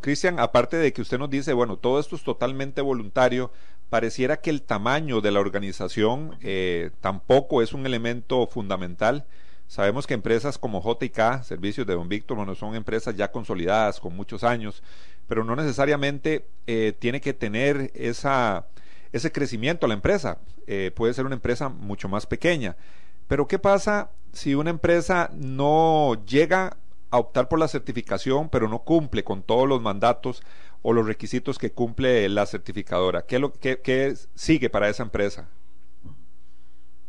[0.00, 3.50] Cristian, aparte de que usted nos dice, bueno, todo esto es totalmente voluntario,
[3.88, 9.26] pareciera que el tamaño de la organización eh, tampoco es un elemento fundamental.
[9.68, 14.16] Sabemos que empresas como JK, Servicios de Don Víctor, bueno, son empresas ya consolidadas con
[14.16, 14.82] muchos años,
[15.26, 18.66] pero no necesariamente eh, tiene que tener esa,
[19.12, 20.38] ese crecimiento la empresa.
[20.66, 22.78] Eh, puede ser una empresa mucho más pequeña.
[23.26, 26.78] Pero ¿qué pasa si una empresa no llega
[27.10, 30.42] a optar por la certificación, pero no cumple con todos los mandatos
[30.80, 33.26] o los requisitos que cumple la certificadora?
[33.26, 35.46] ¿Qué, lo, qué sigue para esa empresa?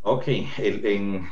[0.01, 0.25] Ok,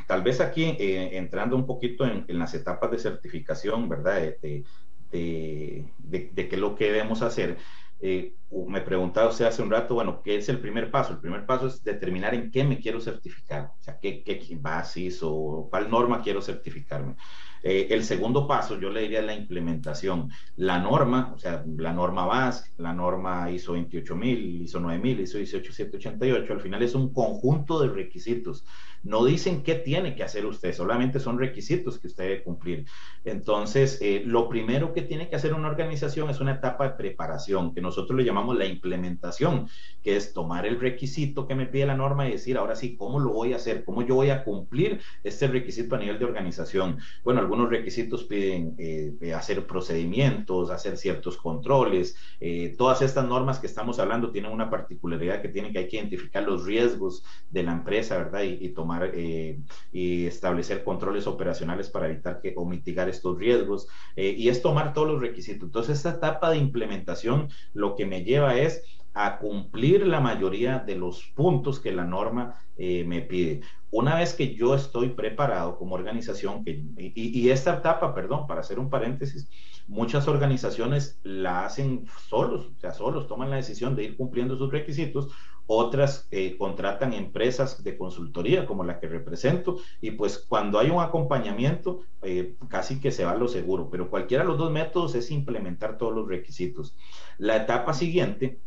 [0.06, 4.20] tal vez aquí eh, entrando un poquito en, las etapas de certificación, ¿verdad?
[4.42, 4.64] De,
[5.10, 7.56] de, qué es lo que debemos hacer.
[8.00, 8.34] Eh,
[8.68, 11.12] me preguntaba usted hace un rato, bueno, ¿qué es el primer paso?
[11.12, 15.20] El primer paso es determinar en qué me quiero certificar, o sea, qué, qué basis
[15.22, 17.16] o cuál norma quiero certificarme.
[17.62, 20.30] Eh, el segundo paso, yo le diría la implementación.
[20.56, 26.52] La norma, o sea, la norma BASC, la norma ISO 28000, ISO 9000, ISO 18788,
[26.52, 28.64] al final es un conjunto de requisitos.
[29.02, 32.86] No dicen qué tiene que hacer usted, solamente son requisitos que usted debe cumplir.
[33.24, 37.74] Entonces, eh, lo primero que tiene que hacer una organización es una etapa de preparación,
[37.74, 39.68] que nosotros le llamamos la implementación,
[40.02, 43.18] que es tomar el requisito que me pide la norma y decir, ahora sí, ¿cómo
[43.18, 43.84] lo voy a hacer?
[43.84, 46.98] ¿Cómo yo voy a cumplir este requisito a nivel de organización?
[47.24, 52.16] Bueno, algunos requisitos piden eh, hacer procedimientos, hacer ciertos controles.
[52.40, 55.96] Eh, todas estas normas que estamos hablando tienen una particularidad que tienen que hay que
[55.96, 58.42] identificar los riesgos de la empresa, ¿verdad?
[58.42, 59.58] Y, tomar eh,
[59.92, 63.88] y establecer controles operacionales para evitar que o mitigar estos riesgos.
[64.16, 65.64] y es tomar todos los requisitos.
[65.64, 68.82] Entonces, esta etapa de implementación lo que me lleva es
[69.14, 73.62] a cumplir la mayoría de los puntos que la norma me pide.
[73.90, 78.78] Una vez que yo estoy preparado como organización, que, y, esta etapa, perdón, para hacer
[78.78, 79.48] un paréntesis,
[79.86, 84.70] muchas organizaciones la hacen solos, o sea, solos toman la decisión de ir cumpliendo sus
[84.70, 85.32] requisitos,
[85.68, 91.00] otras eh, contratan empresas de consultoría como la que represento, y pues cuando hay un
[91.00, 95.30] acompañamiento, eh, casi que se va lo seguro, pero cualquiera de los dos métodos es
[95.30, 96.96] implementar todos los requisitos.
[97.36, 98.58] La etapa siguiente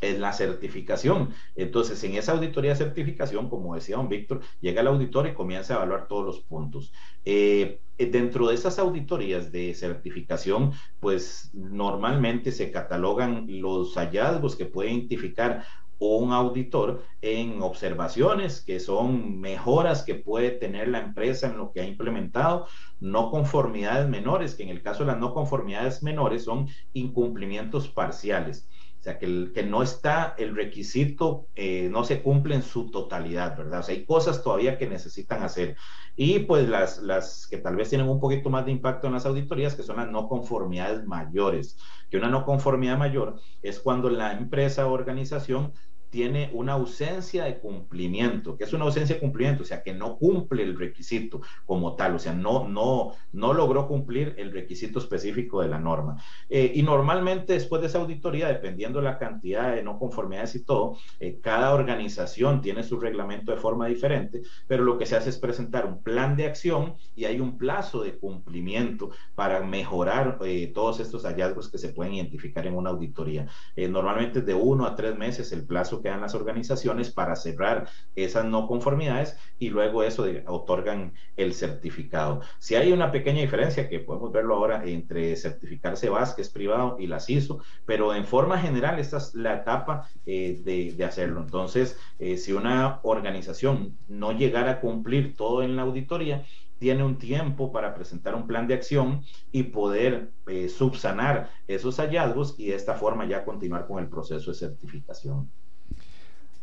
[0.00, 1.30] es la certificación.
[1.54, 5.74] Entonces, en esa auditoría de certificación, como decía don Víctor, llega el auditor y comienza
[5.74, 6.92] a evaluar todos los puntos.
[7.24, 14.90] Eh, dentro de esas auditorías de certificación, pues normalmente se catalogan los hallazgos que puede
[14.90, 15.64] identificar
[16.06, 21.80] un auditor en observaciones que son mejoras que puede tener la empresa en lo que
[21.80, 22.66] ha implementado,
[23.00, 28.68] no conformidades menores, que en el caso de las no conformidades menores son incumplimientos parciales.
[29.00, 33.54] O sea, que, que no está el requisito, eh, no se cumple en su totalidad,
[33.54, 33.80] ¿verdad?
[33.80, 35.76] O sea, hay cosas todavía que necesitan hacer.
[36.16, 39.26] Y pues las, las que tal vez tienen un poquito más de impacto en las
[39.26, 41.76] auditorías, que son las no conformidades mayores.
[42.08, 45.74] Que una no conformidad mayor es cuando la empresa o organización
[46.14, 50.16] tiene una ausencia de cumplimiento, que es una ausencia de cumplimiento, o sea, que no
[50.16, 55.60] cumple el requisito como tal, o sea, no, no, no logró cumplir el requisito específico
[55.60, 56.22] de la norma.
[56.48, 60.64] Eh, y normalmente después de esa auditoría, dependiendo de la cantidad de no conformidades y
[60.64, 65.30] todo, eh, cada organización tiene su reglamento de forma diferente, pero lo que se hace
[65.30, 70.70] es presentar un plan de acción y hay un plazo de cumplimiento para mejorar eh,
[70.72, 73.48] todos estos hallazgos que se pueden identificar en una auditoría.
[73.76, 78.66] normalmente de uno a tres meses el plazo quedan las organizaciones para cerrar esas no
[78.66, 82.42] conformidades y luego eso otorgan el certificado.
[82.58, 86.96] Si hay una pequeña diferencia que podemos verlo ahora entre certificarse VAS, que es privado,
[86.98, 91.40] y la CISO, pero en forma general esta es la etapa eh, de, hacerlo.
[91.40, 96.44] Entonces, eh, si una organización no llegara a cumplir todo en la auditoría,
[96.78, 102.56] tiene un tiempo para presentar un plan de acción y poder eh, subsanar esos hallazgos
[102.58, 105.50] y de esta forma ya continuar con el proceso de certificación.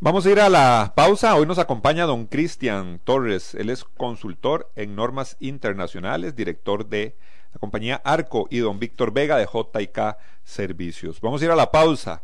[0.04, 1.36] Vamos a ir a la pausa.
[1.36, 3.54] Hoy nos acompaña don Cristian Torres.
[3.54, 7.16] Él es consultor en normas internacionales, director de
[7.54, 11.22] la compañía Arco y don Víctor Vega de JK Servicios.
[11.22, 12.24] Vamos a ir a la pausa.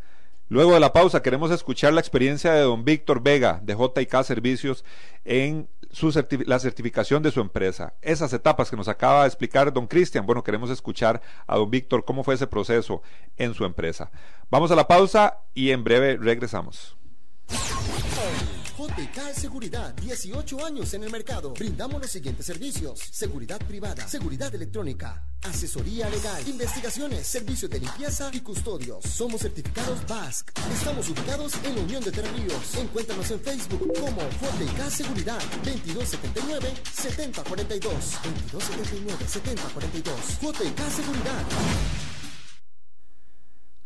[0.49, 4.83] Luego de la pausa queremos escuchar la experiencia de don Víctor Vega de JK Servicios
[5.23, 6.11] en su
[6.47, 7.93] la certificación de su empresa.
[8.01, 10.25] Esas etapas que nos acaba de explicar don Cristian.
[10.25, 13.03] Bueno, queremos escuchar a don Víctor cómo fue ese proceso
[13.37, 14.09] en su empresa.
[14.49, 16.96] Vamos a la pausa y en breve regresamos.
[18.77, 21.53] JK Seguridad, 18 años en el mercado.
[21.53, 28.41] Brindamos los siguientes servicios: seguridad privada, seguridad electrónica, asesoría legal, investigaciones, servicios de limpieza y
[28.41, 29.03] custodios.
[29.03, 30.51] Somos certificados BASC.
[30.73, 32.75] Estamos ubicados en la Unión de Terreríos.
[32.75, 37.93] Encuéntranos en Facebook como JK Seguridad, 2279 7042.
[38.51, 40.15] 2279 7042.
[40.41, 42.06] JK Seguridad.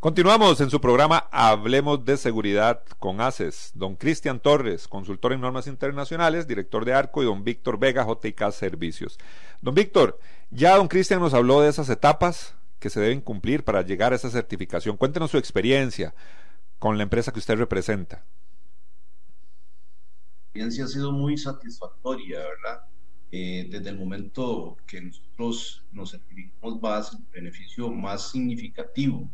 [0.02, 3.70] Continuamos en su programa Hablemos de Seguridad con ACES.
[3.76, 8.50] Don Cristian Torres, consultor en normas internacionales, director de ARCO, y don Víctor Vega, JK
[8.50, 9.16] Servicios.
[9.60, 10.18] Don Víctor,
[10.50, 14.16] ya don Cristian nos habló de esas etapas que se deben cumplir para llegar a
[14.16, 14.96] esa certificación.
[14.96, 16.12] Cuéntenos su experiencia
[16.80, 18.24] con la empresa que usted representa.
[20.54, 22.86] La experiencia ha sido muy satisfactoria, ¿verdad?
[23.30, 29.30] Eh, desde el momento que nosotros nos certificamos va a ser el beneficio más significativo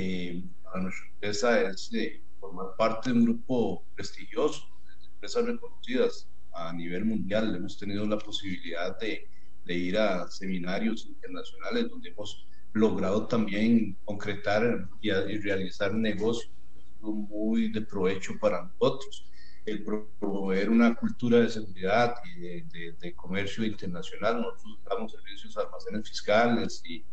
[0.00, 6.28] eh, para nuestra empresa es eh, formar parte de un grupo prestigioso, de empresas reconocidas
[6.52, 7.52] a nivel mundial.
[7.56, 9.28] Hemos tenido la posibilidad de,
[9.64, 16.52] de ir a seminarios internacionales donde hemos logrado también concretar y, realizar negocios
[17.00, 19.24] muy de provecho para nosotros.
[19.66, 24.42] El promover una cultura de seguridad y de, de comercio internacional.
[24.42, 27.04] Nosotros damos servicios a almacenes fiscales y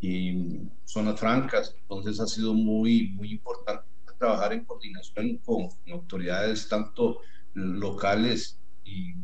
[0.00, 1.74] y zonas francas.
[1.82, 3.84] Entonces ha sido muy, muy importante
[4.18, 7.20] trabajar en coordinación con, autoridades tanto
[7.54, 9.14] locales y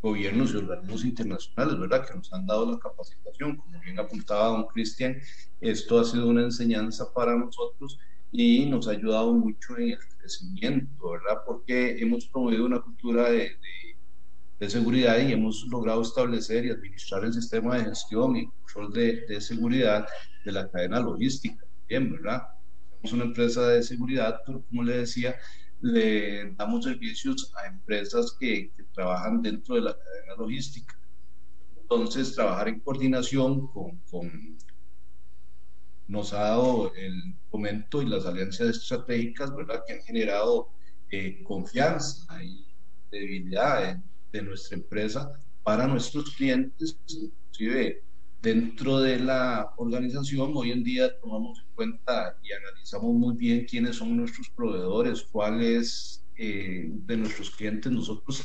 [0.00, 2.06] gobiernos y organismos internacionales, ¿verdad?
[2.06, 3.56] Que nos han dado la capacitación.
[3.56, 5.16] Como bien apuntaba don Cristian,
[5.60, 7.98] esto ha sido una enseñanza para nosotros
[8.30, 11.42] y nos ha ayudado mucho en el crecimiento, ¿verdad?
[11.46, 13.87] Porque hemos promovido una cultura de de
[14.68, 19.40] seguridad y hemos logrado establecer y administrar el sistema de gestión y control de, de
[19.40, 20.06] seguridad
[20.44, 21.64] de la cadena logística.
[21.88, 22.42] Bien, ¿verdad?
[22.96, 25.36] Somos una empresa de seguridad, pero como le decía,
[25.80, 30.98] le damos servicios a empresas que, trabajan dentro de la cadena logística.
[31.80, 34.58] Entonces, trabajar en coordinación con, con
[36.08, 39.84] nos ha dado el momento y las alianzas estratégicas, ¿verdad?
[39.86, 40.70] Que han generado
[41.10, 42.66] eh, confianza y
[43.10, 48.02] debilidad de nuestra empresa para nuestros clientes, inclusive
[48.40, 53.96] dentro de la organización hoy en día tomamos en cuenta y analizamos muy bien quiénes
[53.96, 58.44] son nuestros proveedores, cuáles eh, de nuestros clientes nosotros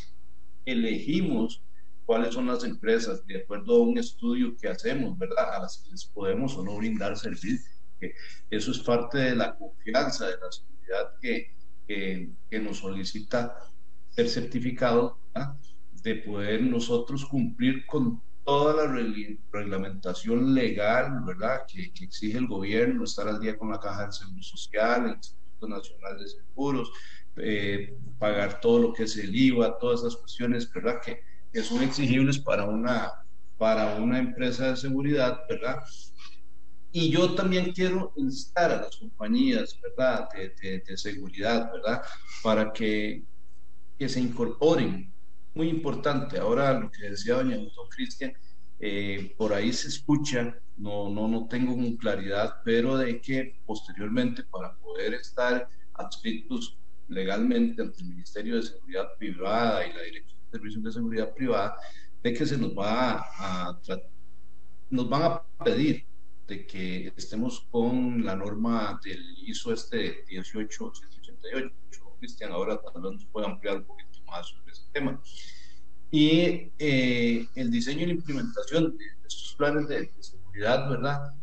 [0.65, 1.61] elegimos
[2.05, 5.55] cuáles son las empresas de acuerdo a un estudio que hacemos, ¿verdad?
[5.55, 7.71] A las que les podemos o no brindar servicio.
[8.49, 13.57] Eso es parte de la confianza, de la seguridad seguridad que, que, nos solicita
[14.09, 15.17] ser certificado,
[16.03, 19.03] de poder nosotros cumplir con toda la
[19.51, 24.43] reglamentación legal, ¿verdad?, que, exige el gobierno, estar al día con la Caja del Seguro
[24.43, 26.91] Social, el Instituto Nacional de Seguros,
[27.37, 31.21] eh, pagar todo lo que es el IVA, todas esas cuestiones, ¿verdad?, que,
[31.53, 33.11] que son exigibles para una,
[33.57, 35.81] para una empresa de seguridad, ¿verdad?
[36.91, 42.01] Y yo también quiero instar a las compañías, ¿verdad?, de, de, seguridad, ¿verdad?,
[42.43, 43.23] para que,
[43.97, 45.12] que se incorporen.
[45.55, 48.33] Muy importante, ahora lo que decía doña Don Cristian,
[48.79, 54.43] eh, por ahí se escucha, no, no, no tengo con claridad, pero de que posteriormente
[54.43, 60.57] para poder estar adscritos legalmente ante el Ministerio de Seguridad Privada y la Dirección de
[60.57, 61.75] Servicios de Seguridad Privada,
[62.23, 63.79] de que se nos va a,
[64.89, 66.05] nos van a pedir
[66.47, 71.73] de que estemos con la norma del ISO este 18788.
[72.19, 75.21] Cristian ahora tal vez nos puede ampliar un poquito más sobre ese tema.
[76.11, 81.33] Y eh, el diseño y la implementación de estos planes de, seguridad, ¿verdad?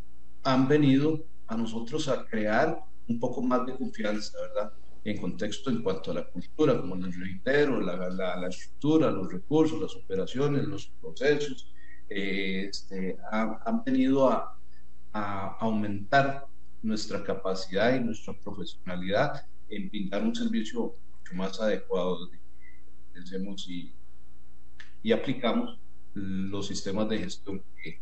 [0.43, 4.73] Han venido a nosotros a crear un poco más de confianza, ¿verdad?
[5.03, 9.81] en contexto en cuanto a la cultura, como les reitero, la, la, estructura, los recursos,
[9.81, 11.73] las operaciones, los procesos,
[12.09, 14.59] eh, este, han, venido a,
[15.13, 16.47] a, aumentar
[16.83, 22.29] nuestra capacidad y nuestra profesionalidad en brindar un servicio mucho más adecuado
[23.19, 23.93] hacemos y,
[25.03, 25.79] y aplicamos
[26.15, 28.01] los sistemas de gestión que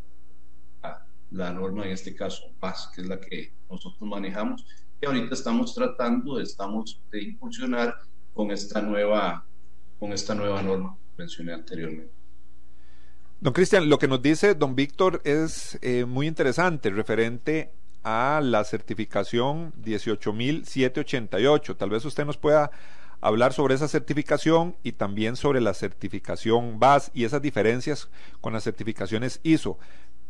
[1.31, 4.65] la norma en este caso PAS, que es la que nosotros manejamos,
[4.99, 7.95] que ahorita estamos tratando, estamos de impulsionar
[8.33, 9.45] con esta nueva,
[9.99, 12.11] con esta nueva norma que mencioné anteriormente.
[13.39, 17.71] Don Cristian, lo que nos dice don Víctor es eh, muy interesante referente
[18.03, 21.77] a la certificación 18788.
[21.77, 22.71] Tal vez usted nos pueda
[23.21, 28.09] hablar sobre esa certificación y también sobre la certificación BAS y esas diferencias
[28.41, 29.77] con las certificaciones ISO.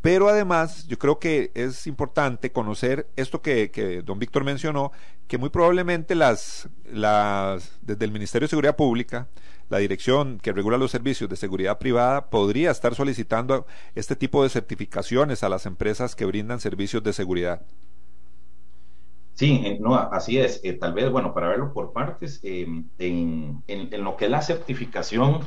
[0.02, 4.94] Pero además, yo creo que es importante conocer esto que, don Víctor mencionó,
[5.28, 9.28] que muy probablemente las, las, desde el Ministerio de Seguridad Pública,
[9.68, 14.50] la dirección que regula los servicios de seguridad privada, podría estar solicitando este tipo de
[14.50, 17.62] certificaciones a las empresas que brindan servicios de seguridad.
[19.40, 20.60] Sí, eh, no, así es.
[20.66, 23.64] Eh, tal vez, bueno, para verlo por partes, eh, en,
[24.04, 25.40] lo que es la certificación,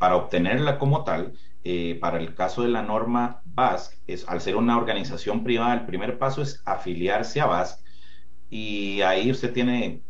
[0.00, 1.34] para obtenerla como tal,
[2.00, 6.18] para el caso de la norma BASC, es, al ser una organización privada, el primer
[6.18, 7.78] paso es afiliarse a BASC
[8.48, 10.02] y ahí usted tiene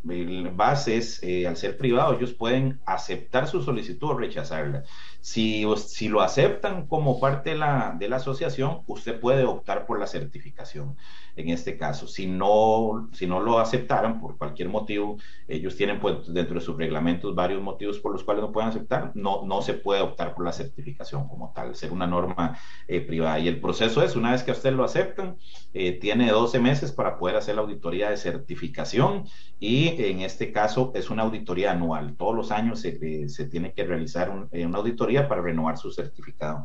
[0.55, 4.85] bases, al ser privado, ellos pueden aceptar su solicitud o rechazarla.
[5.21, 9.99] Si, si lo aceptan como parte de la, de la asociación, usted puede optar por
[9.99, 10.97] la certificación
[11.37, 12.07] en este caso.
[12.07, 16.77] Si no, si no lo aceptaran por cualquier motivo, ellos tienen pues, dentro de sus
[16.77, 20.45] reglamentos varios motivos por los cuales no pueden aceptar, no, no se puede optar por
[20.45, 23.39] la certificación como tal, ser una norma eh, privada.
[23.39, 25.37] Y el proceso es, una vez que usted lo aceptan,
[25.73, 29.25] eh, tiene 12 meses para poder hacer la auditoría de certificación
[29.59, 32.17] y en este caso es una auditoría anual.
[32.17, 36.65] Todos los años se, eh, se tiene que realizar una auditoría para renovar su certificado.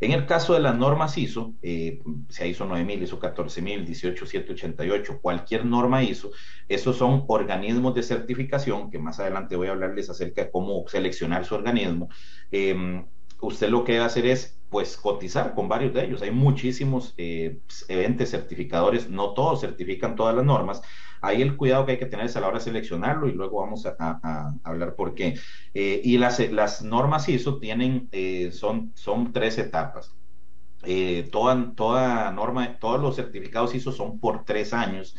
[0.00, 2.00] En el caso de las normas ISO, eh,
[2.44, 6.30] ISO 9000, ISO 14000, 18788, cualquier norma ISO,
[6.68, 11.44] esos son organismos de certificación, que más adelante voy a hablarles acerca de cómo seleccionar
[11.44, 12.08] su organismo.
[12.50, 13.06] Em,
[13.40, 16.22] usted lo que debe hacer es pues cotizar con varios de ellos.
[16.22, 20.82] Hay muchísimos eh, eventos certificadores, no todos certifican todas las normas,
[21.20, 23.60] Ahí el cuidado que hay que tener es a la hora de seleccionarlo y luego
[23.60, 25.38] vamos a, hablar por qué.
[25.72, 30.14] Eh, y las, las, normas ISO tienen, eh, son, son tres etapas.
[30.84, 35.16] Eh, toda, toda norma, todos los certificados ISO son por tres años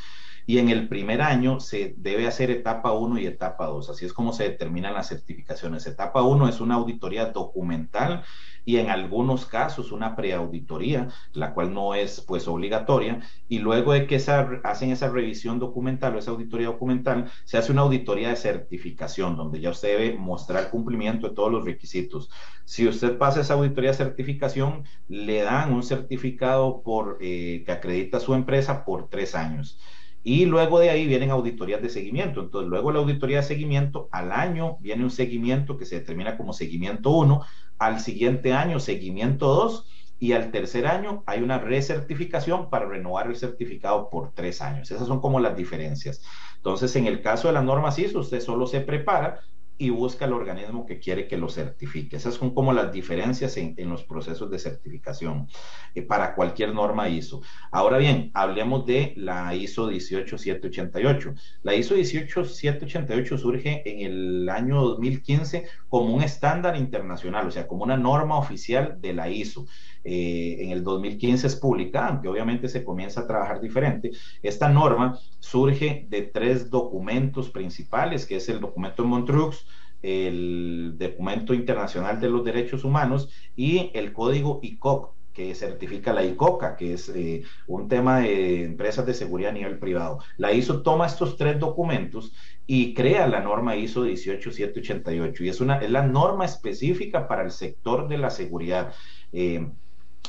[0.48, 3.90] y en el primer año se debe hacer etapa 1 y etapa 2.
[3.90, 5.88] Así es como se determinan las certificaciones.
[5.88, 8.24] Etapa 1 es una auditoría documental
[8.66, 14.08] y en algunos casos una preauditoría, la cual no es pues obligatoria, y luego de
[14.08, 18.36] que esa, hacen esa revisión documental o esa auditoría documental, se hace una auditoría de
[18.36, 22.30] certificación, donde ya usted debe mostrar cumplimiento de todos los requisitos.
[22.66, 28.20] Si usted pasa esa auditoría de certificación, le dan un certificado por, eh, que acredita
[28.20, 29.80] su empresa por tres años.
[30.28, 32.42] Y luego de ahí vienen auditorías de seguimiento.
[32.42, 36.52] Entonces, luego la auditoría de seguimiento, al año viene un seguimiento que se determina como
[36.52, 37.42] seguimiento 1,
[37.78, 39.88] al siguiente año seguimiento 2
[40.20, 44.90] y al tercer año hay una recertificación para renovar el certificado por tres años.
[44.92, 46.24] Esas son como las diferencias.
[46.56, 49.42] Entonces, en el caso de las normas ISO, usted solo se prepara
[49.78, 52.16] y busca el organismo que quiere que lo certifique.
[52.16, 55.48] Esas son como las diferencias en, los procesos de certificación
[55.94, 57.42] eh, para cualquier norma ISO.
[57.72, 61.34] Ahora bien, hablemos de la ISO 18788.
[61.64, 67.84] La ISO 18788 surge en el año 2015 como un estándar internacional, o sea, como
[67.84, 69.66] una norma oficial de la ISO.
[70.08, 74.12] Eh, en el 2015 es publicada, aunque obviamente se comienza a trabajar diferente.
[74.44, 79.66] Esta norma surge de tres documentos principales, que es el documento de Montreux,
[80.04, 86.76] el documento internacional de los derechos humanos y el código ICOC, que certifica la ICOCA,
[86.76, 90.20] que es eh, un tema de empresas de seguridad a nivel privado.
[90.38, 92.32] La ISO toma estos tres documentos
[92.68, 97.52] y crea la norma ISO 18788 y es, una, es la norma específica para el
[97.52, 98.94] sector de la seguridad.
[99.34, 99.68] Eh,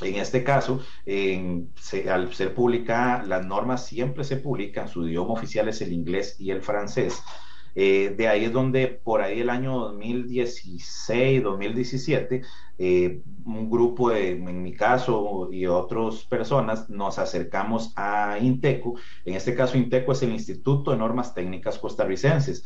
[0.01, 0.81] en este caso,
[2.09, 6.51] al ser publicada, las normas siempre se publican, su idioma oficial es el inglés y
[6.51, 7.21] el francés.
[7.79, 12.41] Eh, de ahí es donde por ahí el año 2016, 2017,
[12.79, 18.95] eh, un grupo, de, en mi caso y otras personas, nos acercamos a Inteco.
[19.25, 22.63] En este caso, Inteco es el Instituto de Normas Técnicas Costarricenses.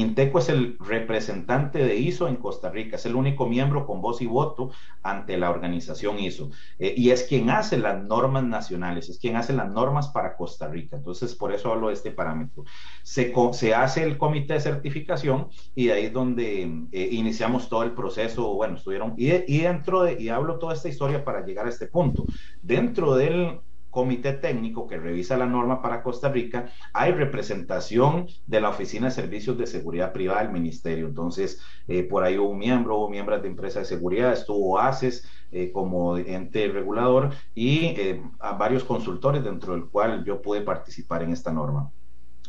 [0.00, 4.22] Inteco es el representante de ISO en Costa Rica, es el único miembro con voz
[4.22, 4.70] y voto
[5.02, 9.52] ante la organización ISO eh, y es quien hace las normas nacionales, es quien hace
[9.52, 10.96] las normas para Costa Rica.
[10.96, 12.64] Entonces, por eso hablo de este parámetro.
[13.02, 13.32] Se,
[13.74, 16.62] hace el comité de certificación y ahí es donde
[16.92, 18.54] eh, iniciamos todo el proceso.
[18.54, 21.86] Bueno, estuvieron, y, y dentro de, y hablo toda esta historia para llegar a este
[21.86, 22.24] punto.
[22.62, 23.60] Dentro del
[23.92, 29.12] comité técnico que revisa la norma para Costa Rica, hay representación de la Oficina de
[29.12, 31.06] Servicios de Seguridad Privada del Ministerio.
[31.06, 35.28] Entonces, eh, por ahí hubo un miembro, hubo miembros de empresas de seguridad, estuvo ACES
[35.52, 41.22] eh, como ente regulador y eh, a varios consultores dentro del cual yo pude participar
[41.22, 41.92] en esta norma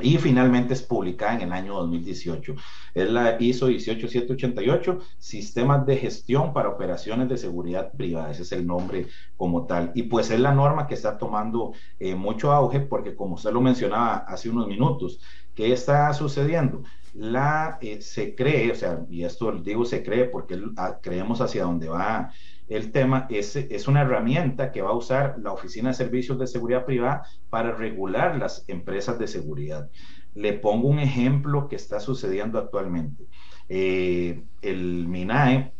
[0.03, 2.55] y finalmente es publicada en el año 2018.
[2.93, 8.67] Es la ISO 18788, Sistemas de Gestión para Operaciones de Seguridad Privada, ese es el
[8.67, 9.91] nombre como tal.
[9.95, 13.61] Y pues es la norma que está tomando eh, mucho auge porque como usted lo
[13.61, 15.19] mencionaba hace unos minutos,
[15.55, 16.83] ¿qué está sucediendo?
[17.13, 21.63] La eh, se cree, o sea, y esto digo se cree porque ah, creemos hacia
[21.63, 22.31] dónde va
[22.67, 26.47] el tema es, es una herramienta que va a usar la Oficina de Servicios de
[26.47, 29.89] Seguridad Privada para regular las empresas de seguridad.
[30.33, 33.25] Le pongo un ejemplo que está sucediendo actualmente.
[33.69, 35.73] Eh, el MINAE,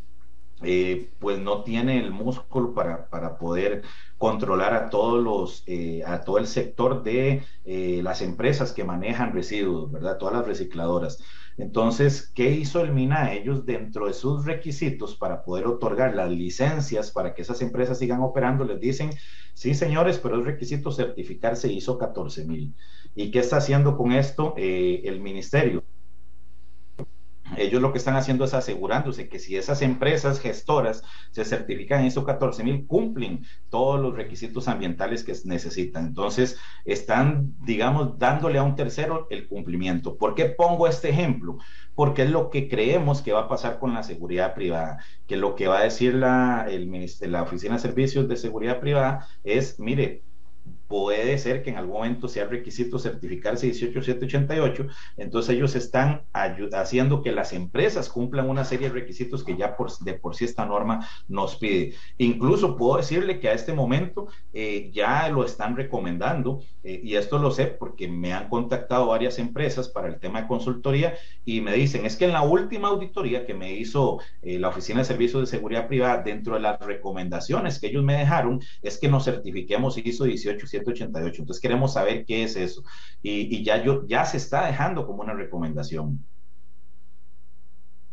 [0.63, 3.83] eh, pues no tiene el músculo para, para poder
[4.17, 9.91] controlar a todos los, eh, a todo el sector de las empresas que manejan residuos,
[9.91, 10.17] ¿verdad?
[10.17, 11.23] Todas las recicladoras.
[11.57, 13.33] Entonces, ¿qué hizo el MINA?
[13.33, 18.21] Ellos dentro de sus requisitos para poder otorgar las licencias para que esas empresas sigan
[18.21, 19.11] operando, les dicen,
[19.53, 22.75] sí señores, pero es requisito certificarse ISO 14000.
[23.15, 25.83] ¿Y qué está haciendo con esto eh, el ministerio?
[27.57, 32.07] Ellos lo que están haciendo es asegurándose que si esas empresas gestoras se certifican en
[32.07, 36.07] ISO 14000, cumplen todos los requisitos ambientales que necesitan.
[36.07, 40.17] Entonces, están, digamos, dándole a un tercero el cumplimiento.
[40.17, 41.57] ¿Por qué pongo este ejemplo?
[41.95, 45.55] Porque es lo que creemos que va a pasar con la seguridad privada, que lo
[45.55, 46.91] que va a decir la, el,
[47.21, 50.23] la Oficina de Servicios de Seguridad Privada es, mire,
[50.93, 54.85] puede ser que en algún momento sea requisito certificarse 18788,
[55.17, 60.13] entonces ellos están haciendo que las empresas cumplan una serie de requisitos que ya de
[60.13, 61.95] por sí esta norma nos pide.
[62.19, 67.39] Incluso puedo decirle que a este momento eh, ya lo están recomendando, eh, y esto
[67.39, 71.73] lo sé porque me han contactado varias empresas para el tema de consultoría y me
[71.73, 75.41] dicen, es que en la última auditoría que me hizo eh, la Oficina de Servicios
[75.41, 79.97] de Seguridad Privada, dentro de las recomendaciones que ellos me dejaron, es que nos certifiquemos
[79.97, 80.25] ISO
[80.83, 82.83] 18788 entonces queremos saber qué es eso.
[83.21, 86.19] Y, ya, yo, ya se está dejando como una recomendación.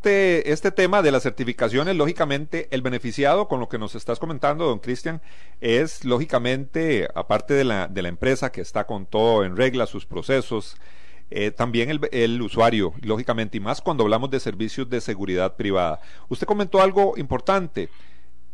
[0.01, 4.65] Este, este, tema de las certificaciones, lógicamente, el beneficiado con lo que nos estás comentando,
[4.65, 5.21] don Cristian,
[5.61, 10.07] es lógicamente, aparte de la, de la empresa que está con todo en regla, sus
[10.07, 10.79] procesos,
[11.31, 16.01] eh, también el, el, usuario, lógicamente, y más cuando hablamos de servicios de seguridad privada.
[16.31, 17.91] Usted comentó algo importante,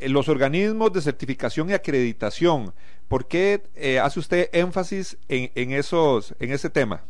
[0.01, 2.72] los organismos de certificación y acreditación.
[3.09, 7.05] ¿Por qué eh, hace usted énfasis en, esos, en ese tema?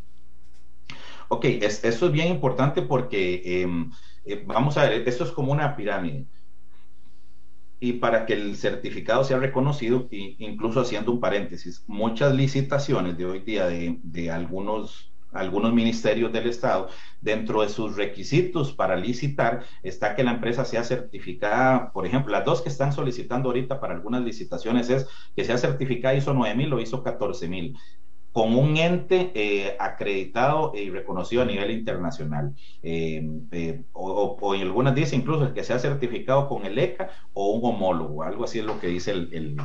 [1.28, 3.90] Ok, eso es bien importante porque, em,
[4.24, 6.26] eh, vamos a ver, esto es como una pirámide.
[7.80, 13.40] Y para que el certificado sea reconocido, incluso haciendo un paréntesis, muchas licitaciones de hoy
[13.40, 16.88] día de, de algunos algunos ministerios del Estado,
[17.20, 22.44] dentro de sus requisitos para licitar está que la empresa sea certificada, por ejemplo, las
[22.44, 26.80] dos que están solicitando ahorita para algunas licitaciones es que sea certificada ISO 9000 o
[26.80, 27.76] ISO 14000
[28.36, 32.54] con un ente eh, acreditado y reconocido a nivel internacional.
[32.82, 37.64] Eh, eh, o, en algunas dice incluso que sea certificado con el ECA o un
[37.64, 39.56] homólogo, algo así es lo que dice el,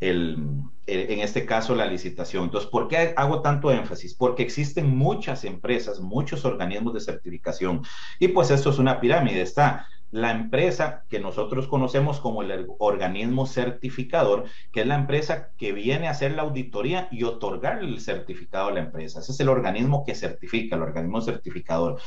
[0.00, 2.44] en este caso la licitación.
[2.44, 4.14] Entonces, ¿por qué hago tanto énfasis?
[4.14, 7.82] Porque existen muchas empresas, muchos organismos de certificación
[8.18, 9.40] y pues esto es una pirámide.
[9.40, 15.72] Está la empresa que nosotros conocemos como el organismo certificador, que es la empresa que
[15.72, 19.20] viene a hacer la auditoría y otorgar el certificado a la empresa.
[19.20, 22.00] Ese es el organismo que certifica, el organismo certificador.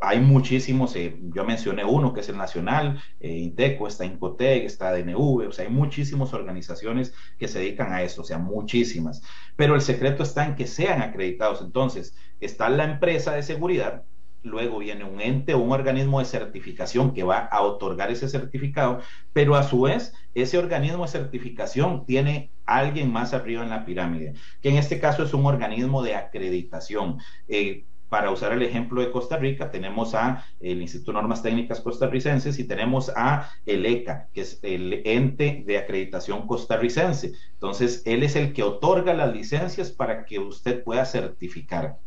[0.00, 4.92] Hay muchísimos, eh, yo mencioné uno que es el Nacional, eh, Inteco, está Incotec, está
[4.92, 9.22] DNV, o sea, hay muchísimas organizaciones que se dedican a eso, o sea, muchísimas.
[9.56, 11.60] Pero el secreto está en que sean acreditados.
[11.62, 14.04] Entonces, está la empresa de seguridad,
[14.42, 19.00] luego viene un ente o un organismo de certificación que va a otorgar ese certificado,
[19.32, 24.34] pero a su vez ese organismo de certificación tiene alguien más arriba en la pirámide,
[24.60, 27.18] que en este caso es un organismo de acreditación.
[27.48, 31.80] Eh, para usar el ejemplo de Costa Rica, tenemos a el Instituto de Normas Técnicas
[31.80, 37.32] Costarricenses y tenemos a el ECA, que es el ente de acreditación costarricense.
[37.52, 41.98] Entonces, él es el que otorga las licencias para que usted pueda certificar.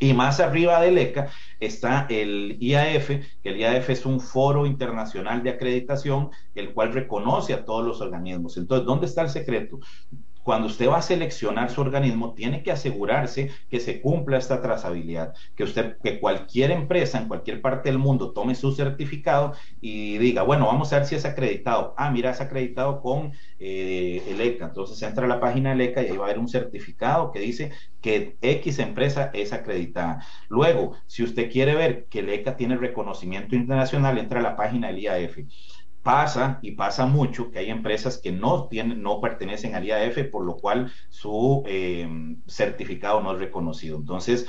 [0.00, 1.28] Y más arriba del ECA
[1.60, 3.08] está el IAF,
[3.42, 8.00] que el IAF es un foro internacional de acreditación, el cual reconoce a todos los
[8.00, 8.56] organismos.
[8.56, 9.78] Entonces, ¿dónde está el secreto?
[10.44, 15.34] Cuando usted va a seleccionar su organismo, tiene que asegurarse que se cumpla esta trazabilidad,
[15.56, 20.42] que usted, que cualquier empresa en cualquier parte del mundo tome su certificado y diga,
[20.42, 21.94] bueno, vamos a ver si es acreditado.
[21.96, 24.66] Ah, mira, es acreditado con eh, el ECA.
[24.66, 27.40] Entonces entra a la página del ECA y ahí va a haber un certificado que
[27.40, 27.72] dice
[28.02, 30.26] que X empresa es acreditada.
[30.50, 34.88] Luego, si usted quiere ver que el ECA tiene reconocimiento internacional, entra a la página
[34.88, 35.38] del IAF
[36.04, 40.44] pasa y pasa mucho que hay empresas que no tienen, no pertenecen al IAF, por
[40.44, 42.06] lo cual su eh,
[42.46, 43.96] certificado no es reconocido.
[43.96, 44.46] Entonces,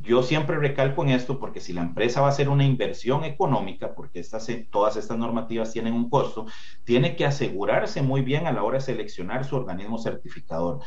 [0.00, 3.94] yo siempre recalco en esto porque si la empresa va a hacer una inversión económica,
[3.94, 6.46] porque estas, todas estas normativas tienen un costo,
[6.84, 10.80] tiene que asegurarse muy bien a la hora de seleccionar su organismo certificador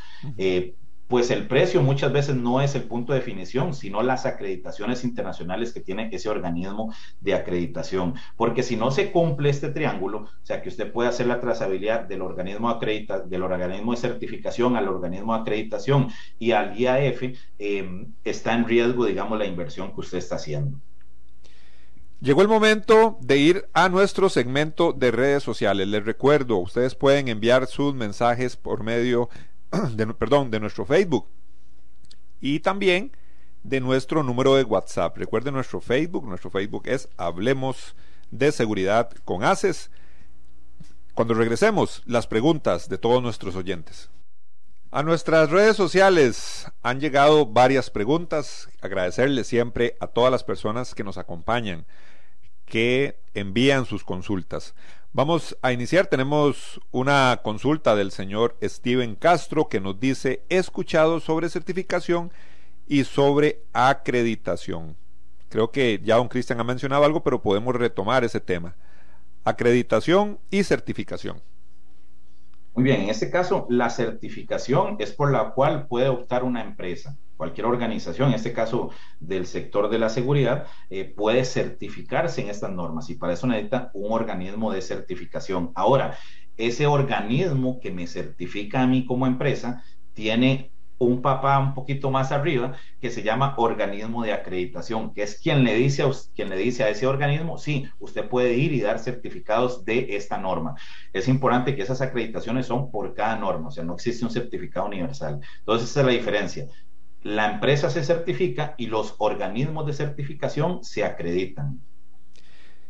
[1.11, 5.73] pues el precio muchas veces no es el punto de definición, sino las acreditaciones internacionales
[5.73, 8.15] que tiene ese organismo de acreditación.
[8.37, 12.05] Porque si no se cumple este triángulo, o sea, que usted puede hacer la trazabilidad
[12.05, 16.07] del organismo, acredita, del organismo de certificación al organismo de acreditación
[16.39, 17.23] y al IAF,
[17.59, 20.79] em, está en riesgo, digamos, la inversión que usted está haciendo.
[22.21, 25.89] Llegó el momento de ir a nuestro segmento de redes sociales.
[25.89, 29.27] Les recuerdo, ustedes pueden enviar sus mensajes por medio
[29.91, 31.27] de, perdón, de nuestro Facebook
[32.39, 33.11] y también
[33.63, 35.17] de nuestro número de WhatsApp.
[35.17, 37.95] Recuerden nuestro Facebook, nuestro Facebook es Hablemos
[38.31, 39.91] de Seguridad con ACES.
[41.13, 44.09] Cuando regresemos, las preguntas de todos nuestros oyentes.
[44.93, 48.69] A nuestras redes sociales han llegado varias preguntas.
[48.81, 51.85] Agradecerle siempre a todas las personas que nos acompañan,
[52.71, 54.75] que envían sus consultas.
[55.11, 56.07] Vamos a iniciar.
[56.07, 62.31] Tenemos una consulta del señor Steven Castro que nos dice, he escuchado sobre certificación
[62.87, 64.95] y sobre acreditación.
[65.49, 68.77] Creo que ya don Cristian ha mencionado algo, pero podemos retomar ese tema.
[69.43, 71.41] Acreditación y certificación.
[72.73, 77.17] Muy bien, en este caso, la certificación es por la cual puede optar una empresa
[77.41, 82.69] cualquier organización, en este caso del sector de la seguridad, eh, puede certificarse en estas
[82.69, 85.71] normas y para eso necesita un organismo de certificación.
[85.73, 86.19] Ahora,
[86.55, 89.83] ese organismo que me certifica a mí como empresa
[90.13, 95.39] tiene un papá un poquito más arriba que se llama organismo de acreditación, que es
[95.39, 98.81] quien le dice a, quien le dice a ese organismo, sí, usted puede ir y
[98.81, 100.75] dar certificados de esta norma.
[101.11, 104.85] Es importante que esas acreditaciones son por cada norma, o sea, no existe un certificado
[104.85, 105.39] universal.
[105.57, 106.67] Entonces, esa es la diferencia
[107.23, 111.81] la empresa se certifica y los organismos de certificación se acreditan.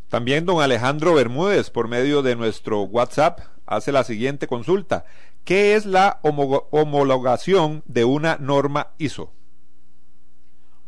[0.07, 5.05] También don Alejandro Bermúdez, por medio de nuestro WhatsApp, hace la siguiente consulta.
[5.45, 9.31] ¿Qué es la homologación de una norma ISO?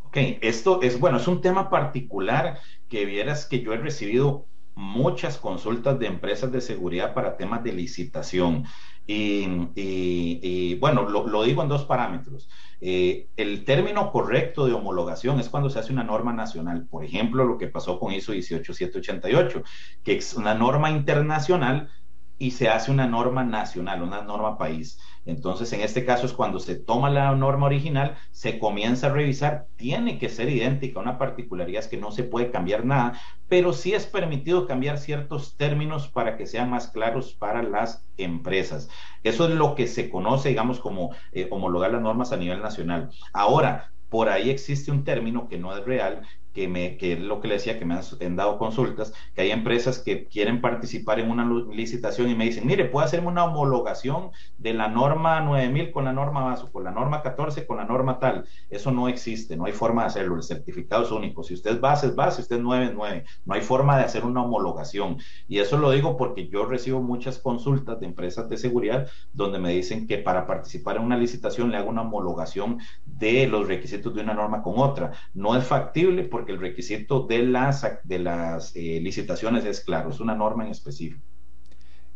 [0.06, 5.38] Ok, esto es, bueno, es un tema particular que vieras que yo he recibido muchas
[5.38, 8.64] consultas de empresas de seguridad para temas de licitación.
[9.06, 12.48] Y, bueno, lo, digo en dos parámetros.
[12.80, 16.86] Eh, el término correcto de homologación es cuando se hace una norma nacional.
[16.86, 19.62] Por ejemplo, lo que pasó con ISO 18788,
[20.02, 21.90] que es una norma internacional
[22.38, 24.98] y se hace una norma nacional, una norma país.
[25.24, 29.66] Entonces, en este caso es cuando se toma la norma original, se comienza a revisar,
[29.76, 33.18] tiene que ser idéntica, una particularidad es que no se puede cambiar nada,
[33.48, 38.88] pero sí es permitido cambiar ciertos términos para que sean más claros para las empresas.
[39.22, 43.10] Eso es lo que se conoce, digamos, como eh, homologar las normas a nivel nacional.
[43.32, 46.22] Ahora, por ahí existe un término que no es real,
[46.54, 49.50] que, me, que es lo que le decía, que me han, dado consultas, que hay
[49.50, 54.30] empresas que quieren participar en una licitación y me dicen, mire, puede hacerme una homologación
[54.58, 58.18] de la norma 9000 con la norma básica, con la norma 14 con la norma
[58.18, 58.46] tal.
[58.70, 61.42] Eso no existe, no hay forma de hacerlo, el certificado es único.
[61.42, 63.24] Si usted es base, es base, si usted es 9, es 9.
[63.44, 65.18] No hay forma de hacer una homologación.
[65.48, 69.70] Y eso lo digo porque yo recibo muchas consultas de empresas de seguridad donde me
[69.70, 74.22] dicen que para participar en una licitación le hago una homologación de los requisitos de
[74.22, 75.12] una norma con otra.
[75.34, 80.10] No es factible porque porque el requisito de las, de las eh, licitaciones es claro,
[80.10, 81.22] es una norma en específico.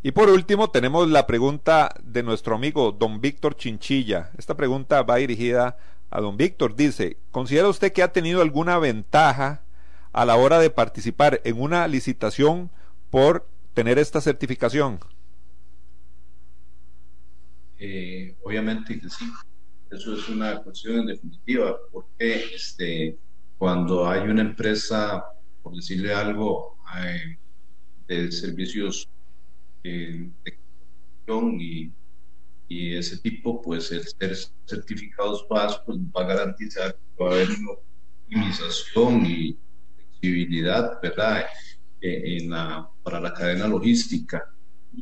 [0.03, 4.29] Y por último tenemos la pregunta de nuestro amigo don Víctor Chinchilla.
[4.37, 5.77] Esta pregunta va dirigida
[6.11, 6.75] a don Víctor.
[6.75, 9.63] Dice, ¿considera usted que ha tenido alguna ventaja
[10.11, 12.69] a la hora de participar en una licitación
[13.09, 14.99] por tener esta certificación?
[17.79, 19.25] Eh, obviamente que sí.
[19.89, 23.17] Eso es una cuestión en definitiva, porque este,
[23.59, 25.23] cuando hay una empresa,
[25.61, 27.37] por decirle algo, eh,
[28.07, 29.07] de servicios
[29.83, 30.59] eh, de
[31.59, 31.91] y,
[32.69, 34.35] y, ese tipo, pues el ser
[34.65, 39.57] certificados básicos pues, va a garantizar que va a haber una optimización y
[39.95, 41.45] flexibilidad, ¿verdad?
[42.01, 42.49] Eh,
[43.03, 44.51] para la cadena logística.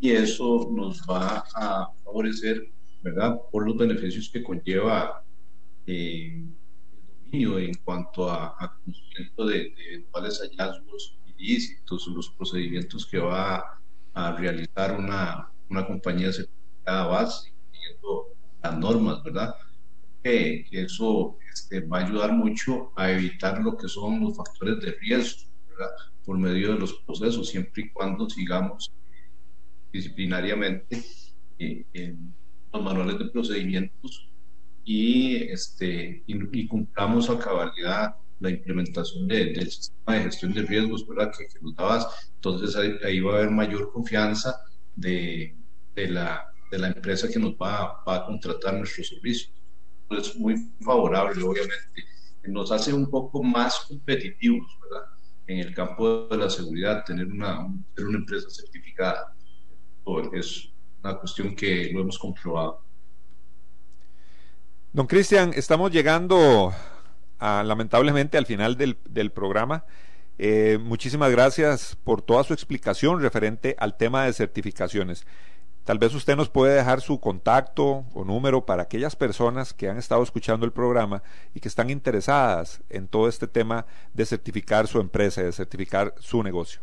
[0.02, 2.70] Y eso nos va a favorecer,
[3.04, 3.40] ¿verdad?
[3.52, 5.24] Por los beneficios que conlleva
[7.32, 13.80] en cuanto a, conocimiento de, eventuales hallazgos ilícitos, los procedimientos que va
[14.14, 18.28] a realizar una, una compañía certificada base, siguiendo
[18.64, 19.56] las normas, ¿verdad?
[20.24, 24.92] Que, eso este, va a ayudar mucho a evitar lo que son los factores de
[24.94, 25.92] riesgo, ¿verdad?
[26.26, 28.92] Por medio de los procesos, siempre y cuando sigamos
[29.92, 31.04] disciplinariamente
[31.60, 32.34] eh, en
[32.74, 34.30] los manuales de procedimientos
[34.88, 41.30] y, este, y, cumplamos a cabalidad la implementación del sistema de gestión de riesgos ¿verdad?
[41.38, 42.32] Que, nos dabas.
[42.36, 42.74] Entonces
[43.04, 44.56] ahí, va a haber mayor confianza
[44.96, 45.58] de,
[45.94, 49.54] de, la, de la empresa que nos va, va a contratar nuestros servicios.
[50.10, 52.06] Es muy favorable, obviamente.
[52.46, 55.06] Nos hace un poco más competitivos ¿verdad?
[55.48, 59.36] en el campo de la seguridad, tener una, una empresa certificada.
[60.32, 60.70] Es
[61.04, 62.87] una cuestión que lo hemos comprobado.
[64.98, 66.74] Don Cristian, estamos llegando
[67.40, 69.86] lamentablemente al final del, programa.
[70.40, 75.28] Eh, muchísimas gracias por toda su explicación referente al tema de certificaciones.
[75.84, 80.00] Tal vez usted nos puede dejar su contacto o número para aquellas personas que han
[80.00, 81.22] estado escuchando el programa
[81.54, 83.86] y que están interesadas en todo este tema
[84.16, 86.82] de certificar su empresa, de certificar su negocio.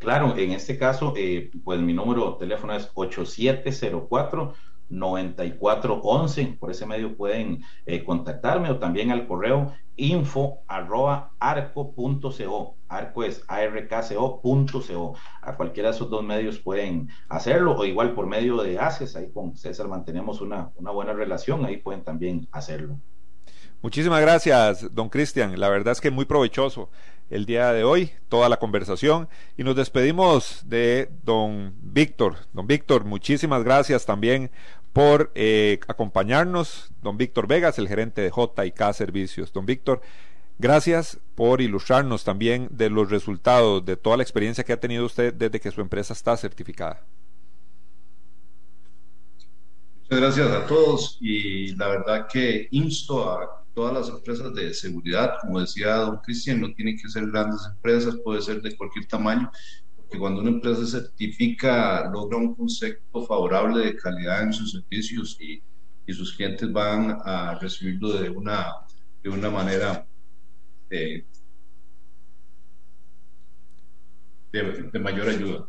[0.00, 4.54] Claro, en este caso, eh, pues mi número de teléfono es 8704
[4.88, 6.56] 9411.
[6.58, 12.76] Por ese medio pueden eh, contactarme o también al correo info arroba arco.co.
[12.88, 15.14] Arco es arkco.co.
[15.42, 19.16] A cualquiera de esos dos medios pueden hacerlo o igual por medio de ACES.
[19.16, 21.64] Ahí con César mantenemos una, una buena relación.
[21.64, 22.98] Ahí pueden también hacerlo.
[23.82, 25.58] Muchísimas gracias, don Cristian.
[25.58, 26.90] La verdad es que muy provechoso
[27.30, 29.28] el día de hoy, toda la conversación.
[29.56, 32.36] Y nos despedimos de don Víctor.
[32.52, 34.50] Don Víctor, muchísimas gracias también
[34.92, 36.90] por eh, acompañarnos.
[37.02, 39.52] Don Víctor Vegas, el gerente de JK Servicios.
[39.52, 40.00] Don Víctor,
[40.58, 45.34] gracias por ilustrarnos también de los resultados, de toda la experiencia que ha tenido usted
[45.34, 47.04] desde que su empresa está certificada.
[50.08, 55.34] Muchas gracias a todos y la verdad que insto a todas las empresas de seguridad,
[55.42, 59.50] como decía don Cristian, no tienen que ser grandes empresas, puede ser de cualquier tamaño,
[59.94, 65.62] porque cuando una empresa certifica, logra un concepto favorable de calidad en sus servicios y,
[66.06, 68.76] y sus clientes van a recibirlo de una,
[69.22, 70.06] de una manera
[70.88, 71.26] de,
[74.52, 75.68] de mayor ayuda.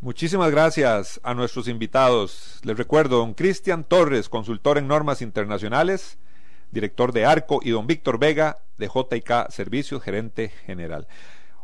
[0.00, 2.60] Muchísimas gracias a nuestros invitados.
[2.64, 6.18] Les recuerdo, don Cristian Torres, consultor en normas internacionales,
[6.74, 11.06] director de ARCO, y don Víctor Vega, de JK Servicios, gerente general.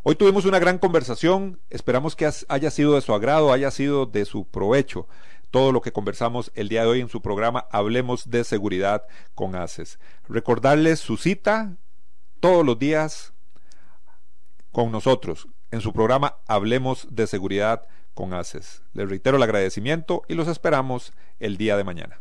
[0.02, 4.24] Hoy tuvimos una gran conversación, esperamos que haya sido de su agrado, haya sido de
[4.24, 5.06] su provecho
[5.50, 9.04] todo lo que conversamos el día de hoy en su programa Hablemos de Seguridad
[9.34, 9.98] con ACES.
[10.28, 11.76] Recordarles su cita
[12.38, 13.32] todos los días
[14.72, 18.82] con nosotros en su programa Hablemos de Seguridad con ACES.
[18.92, 22.20] Les reitero el agradecimiento y los esperamos el día de mañana.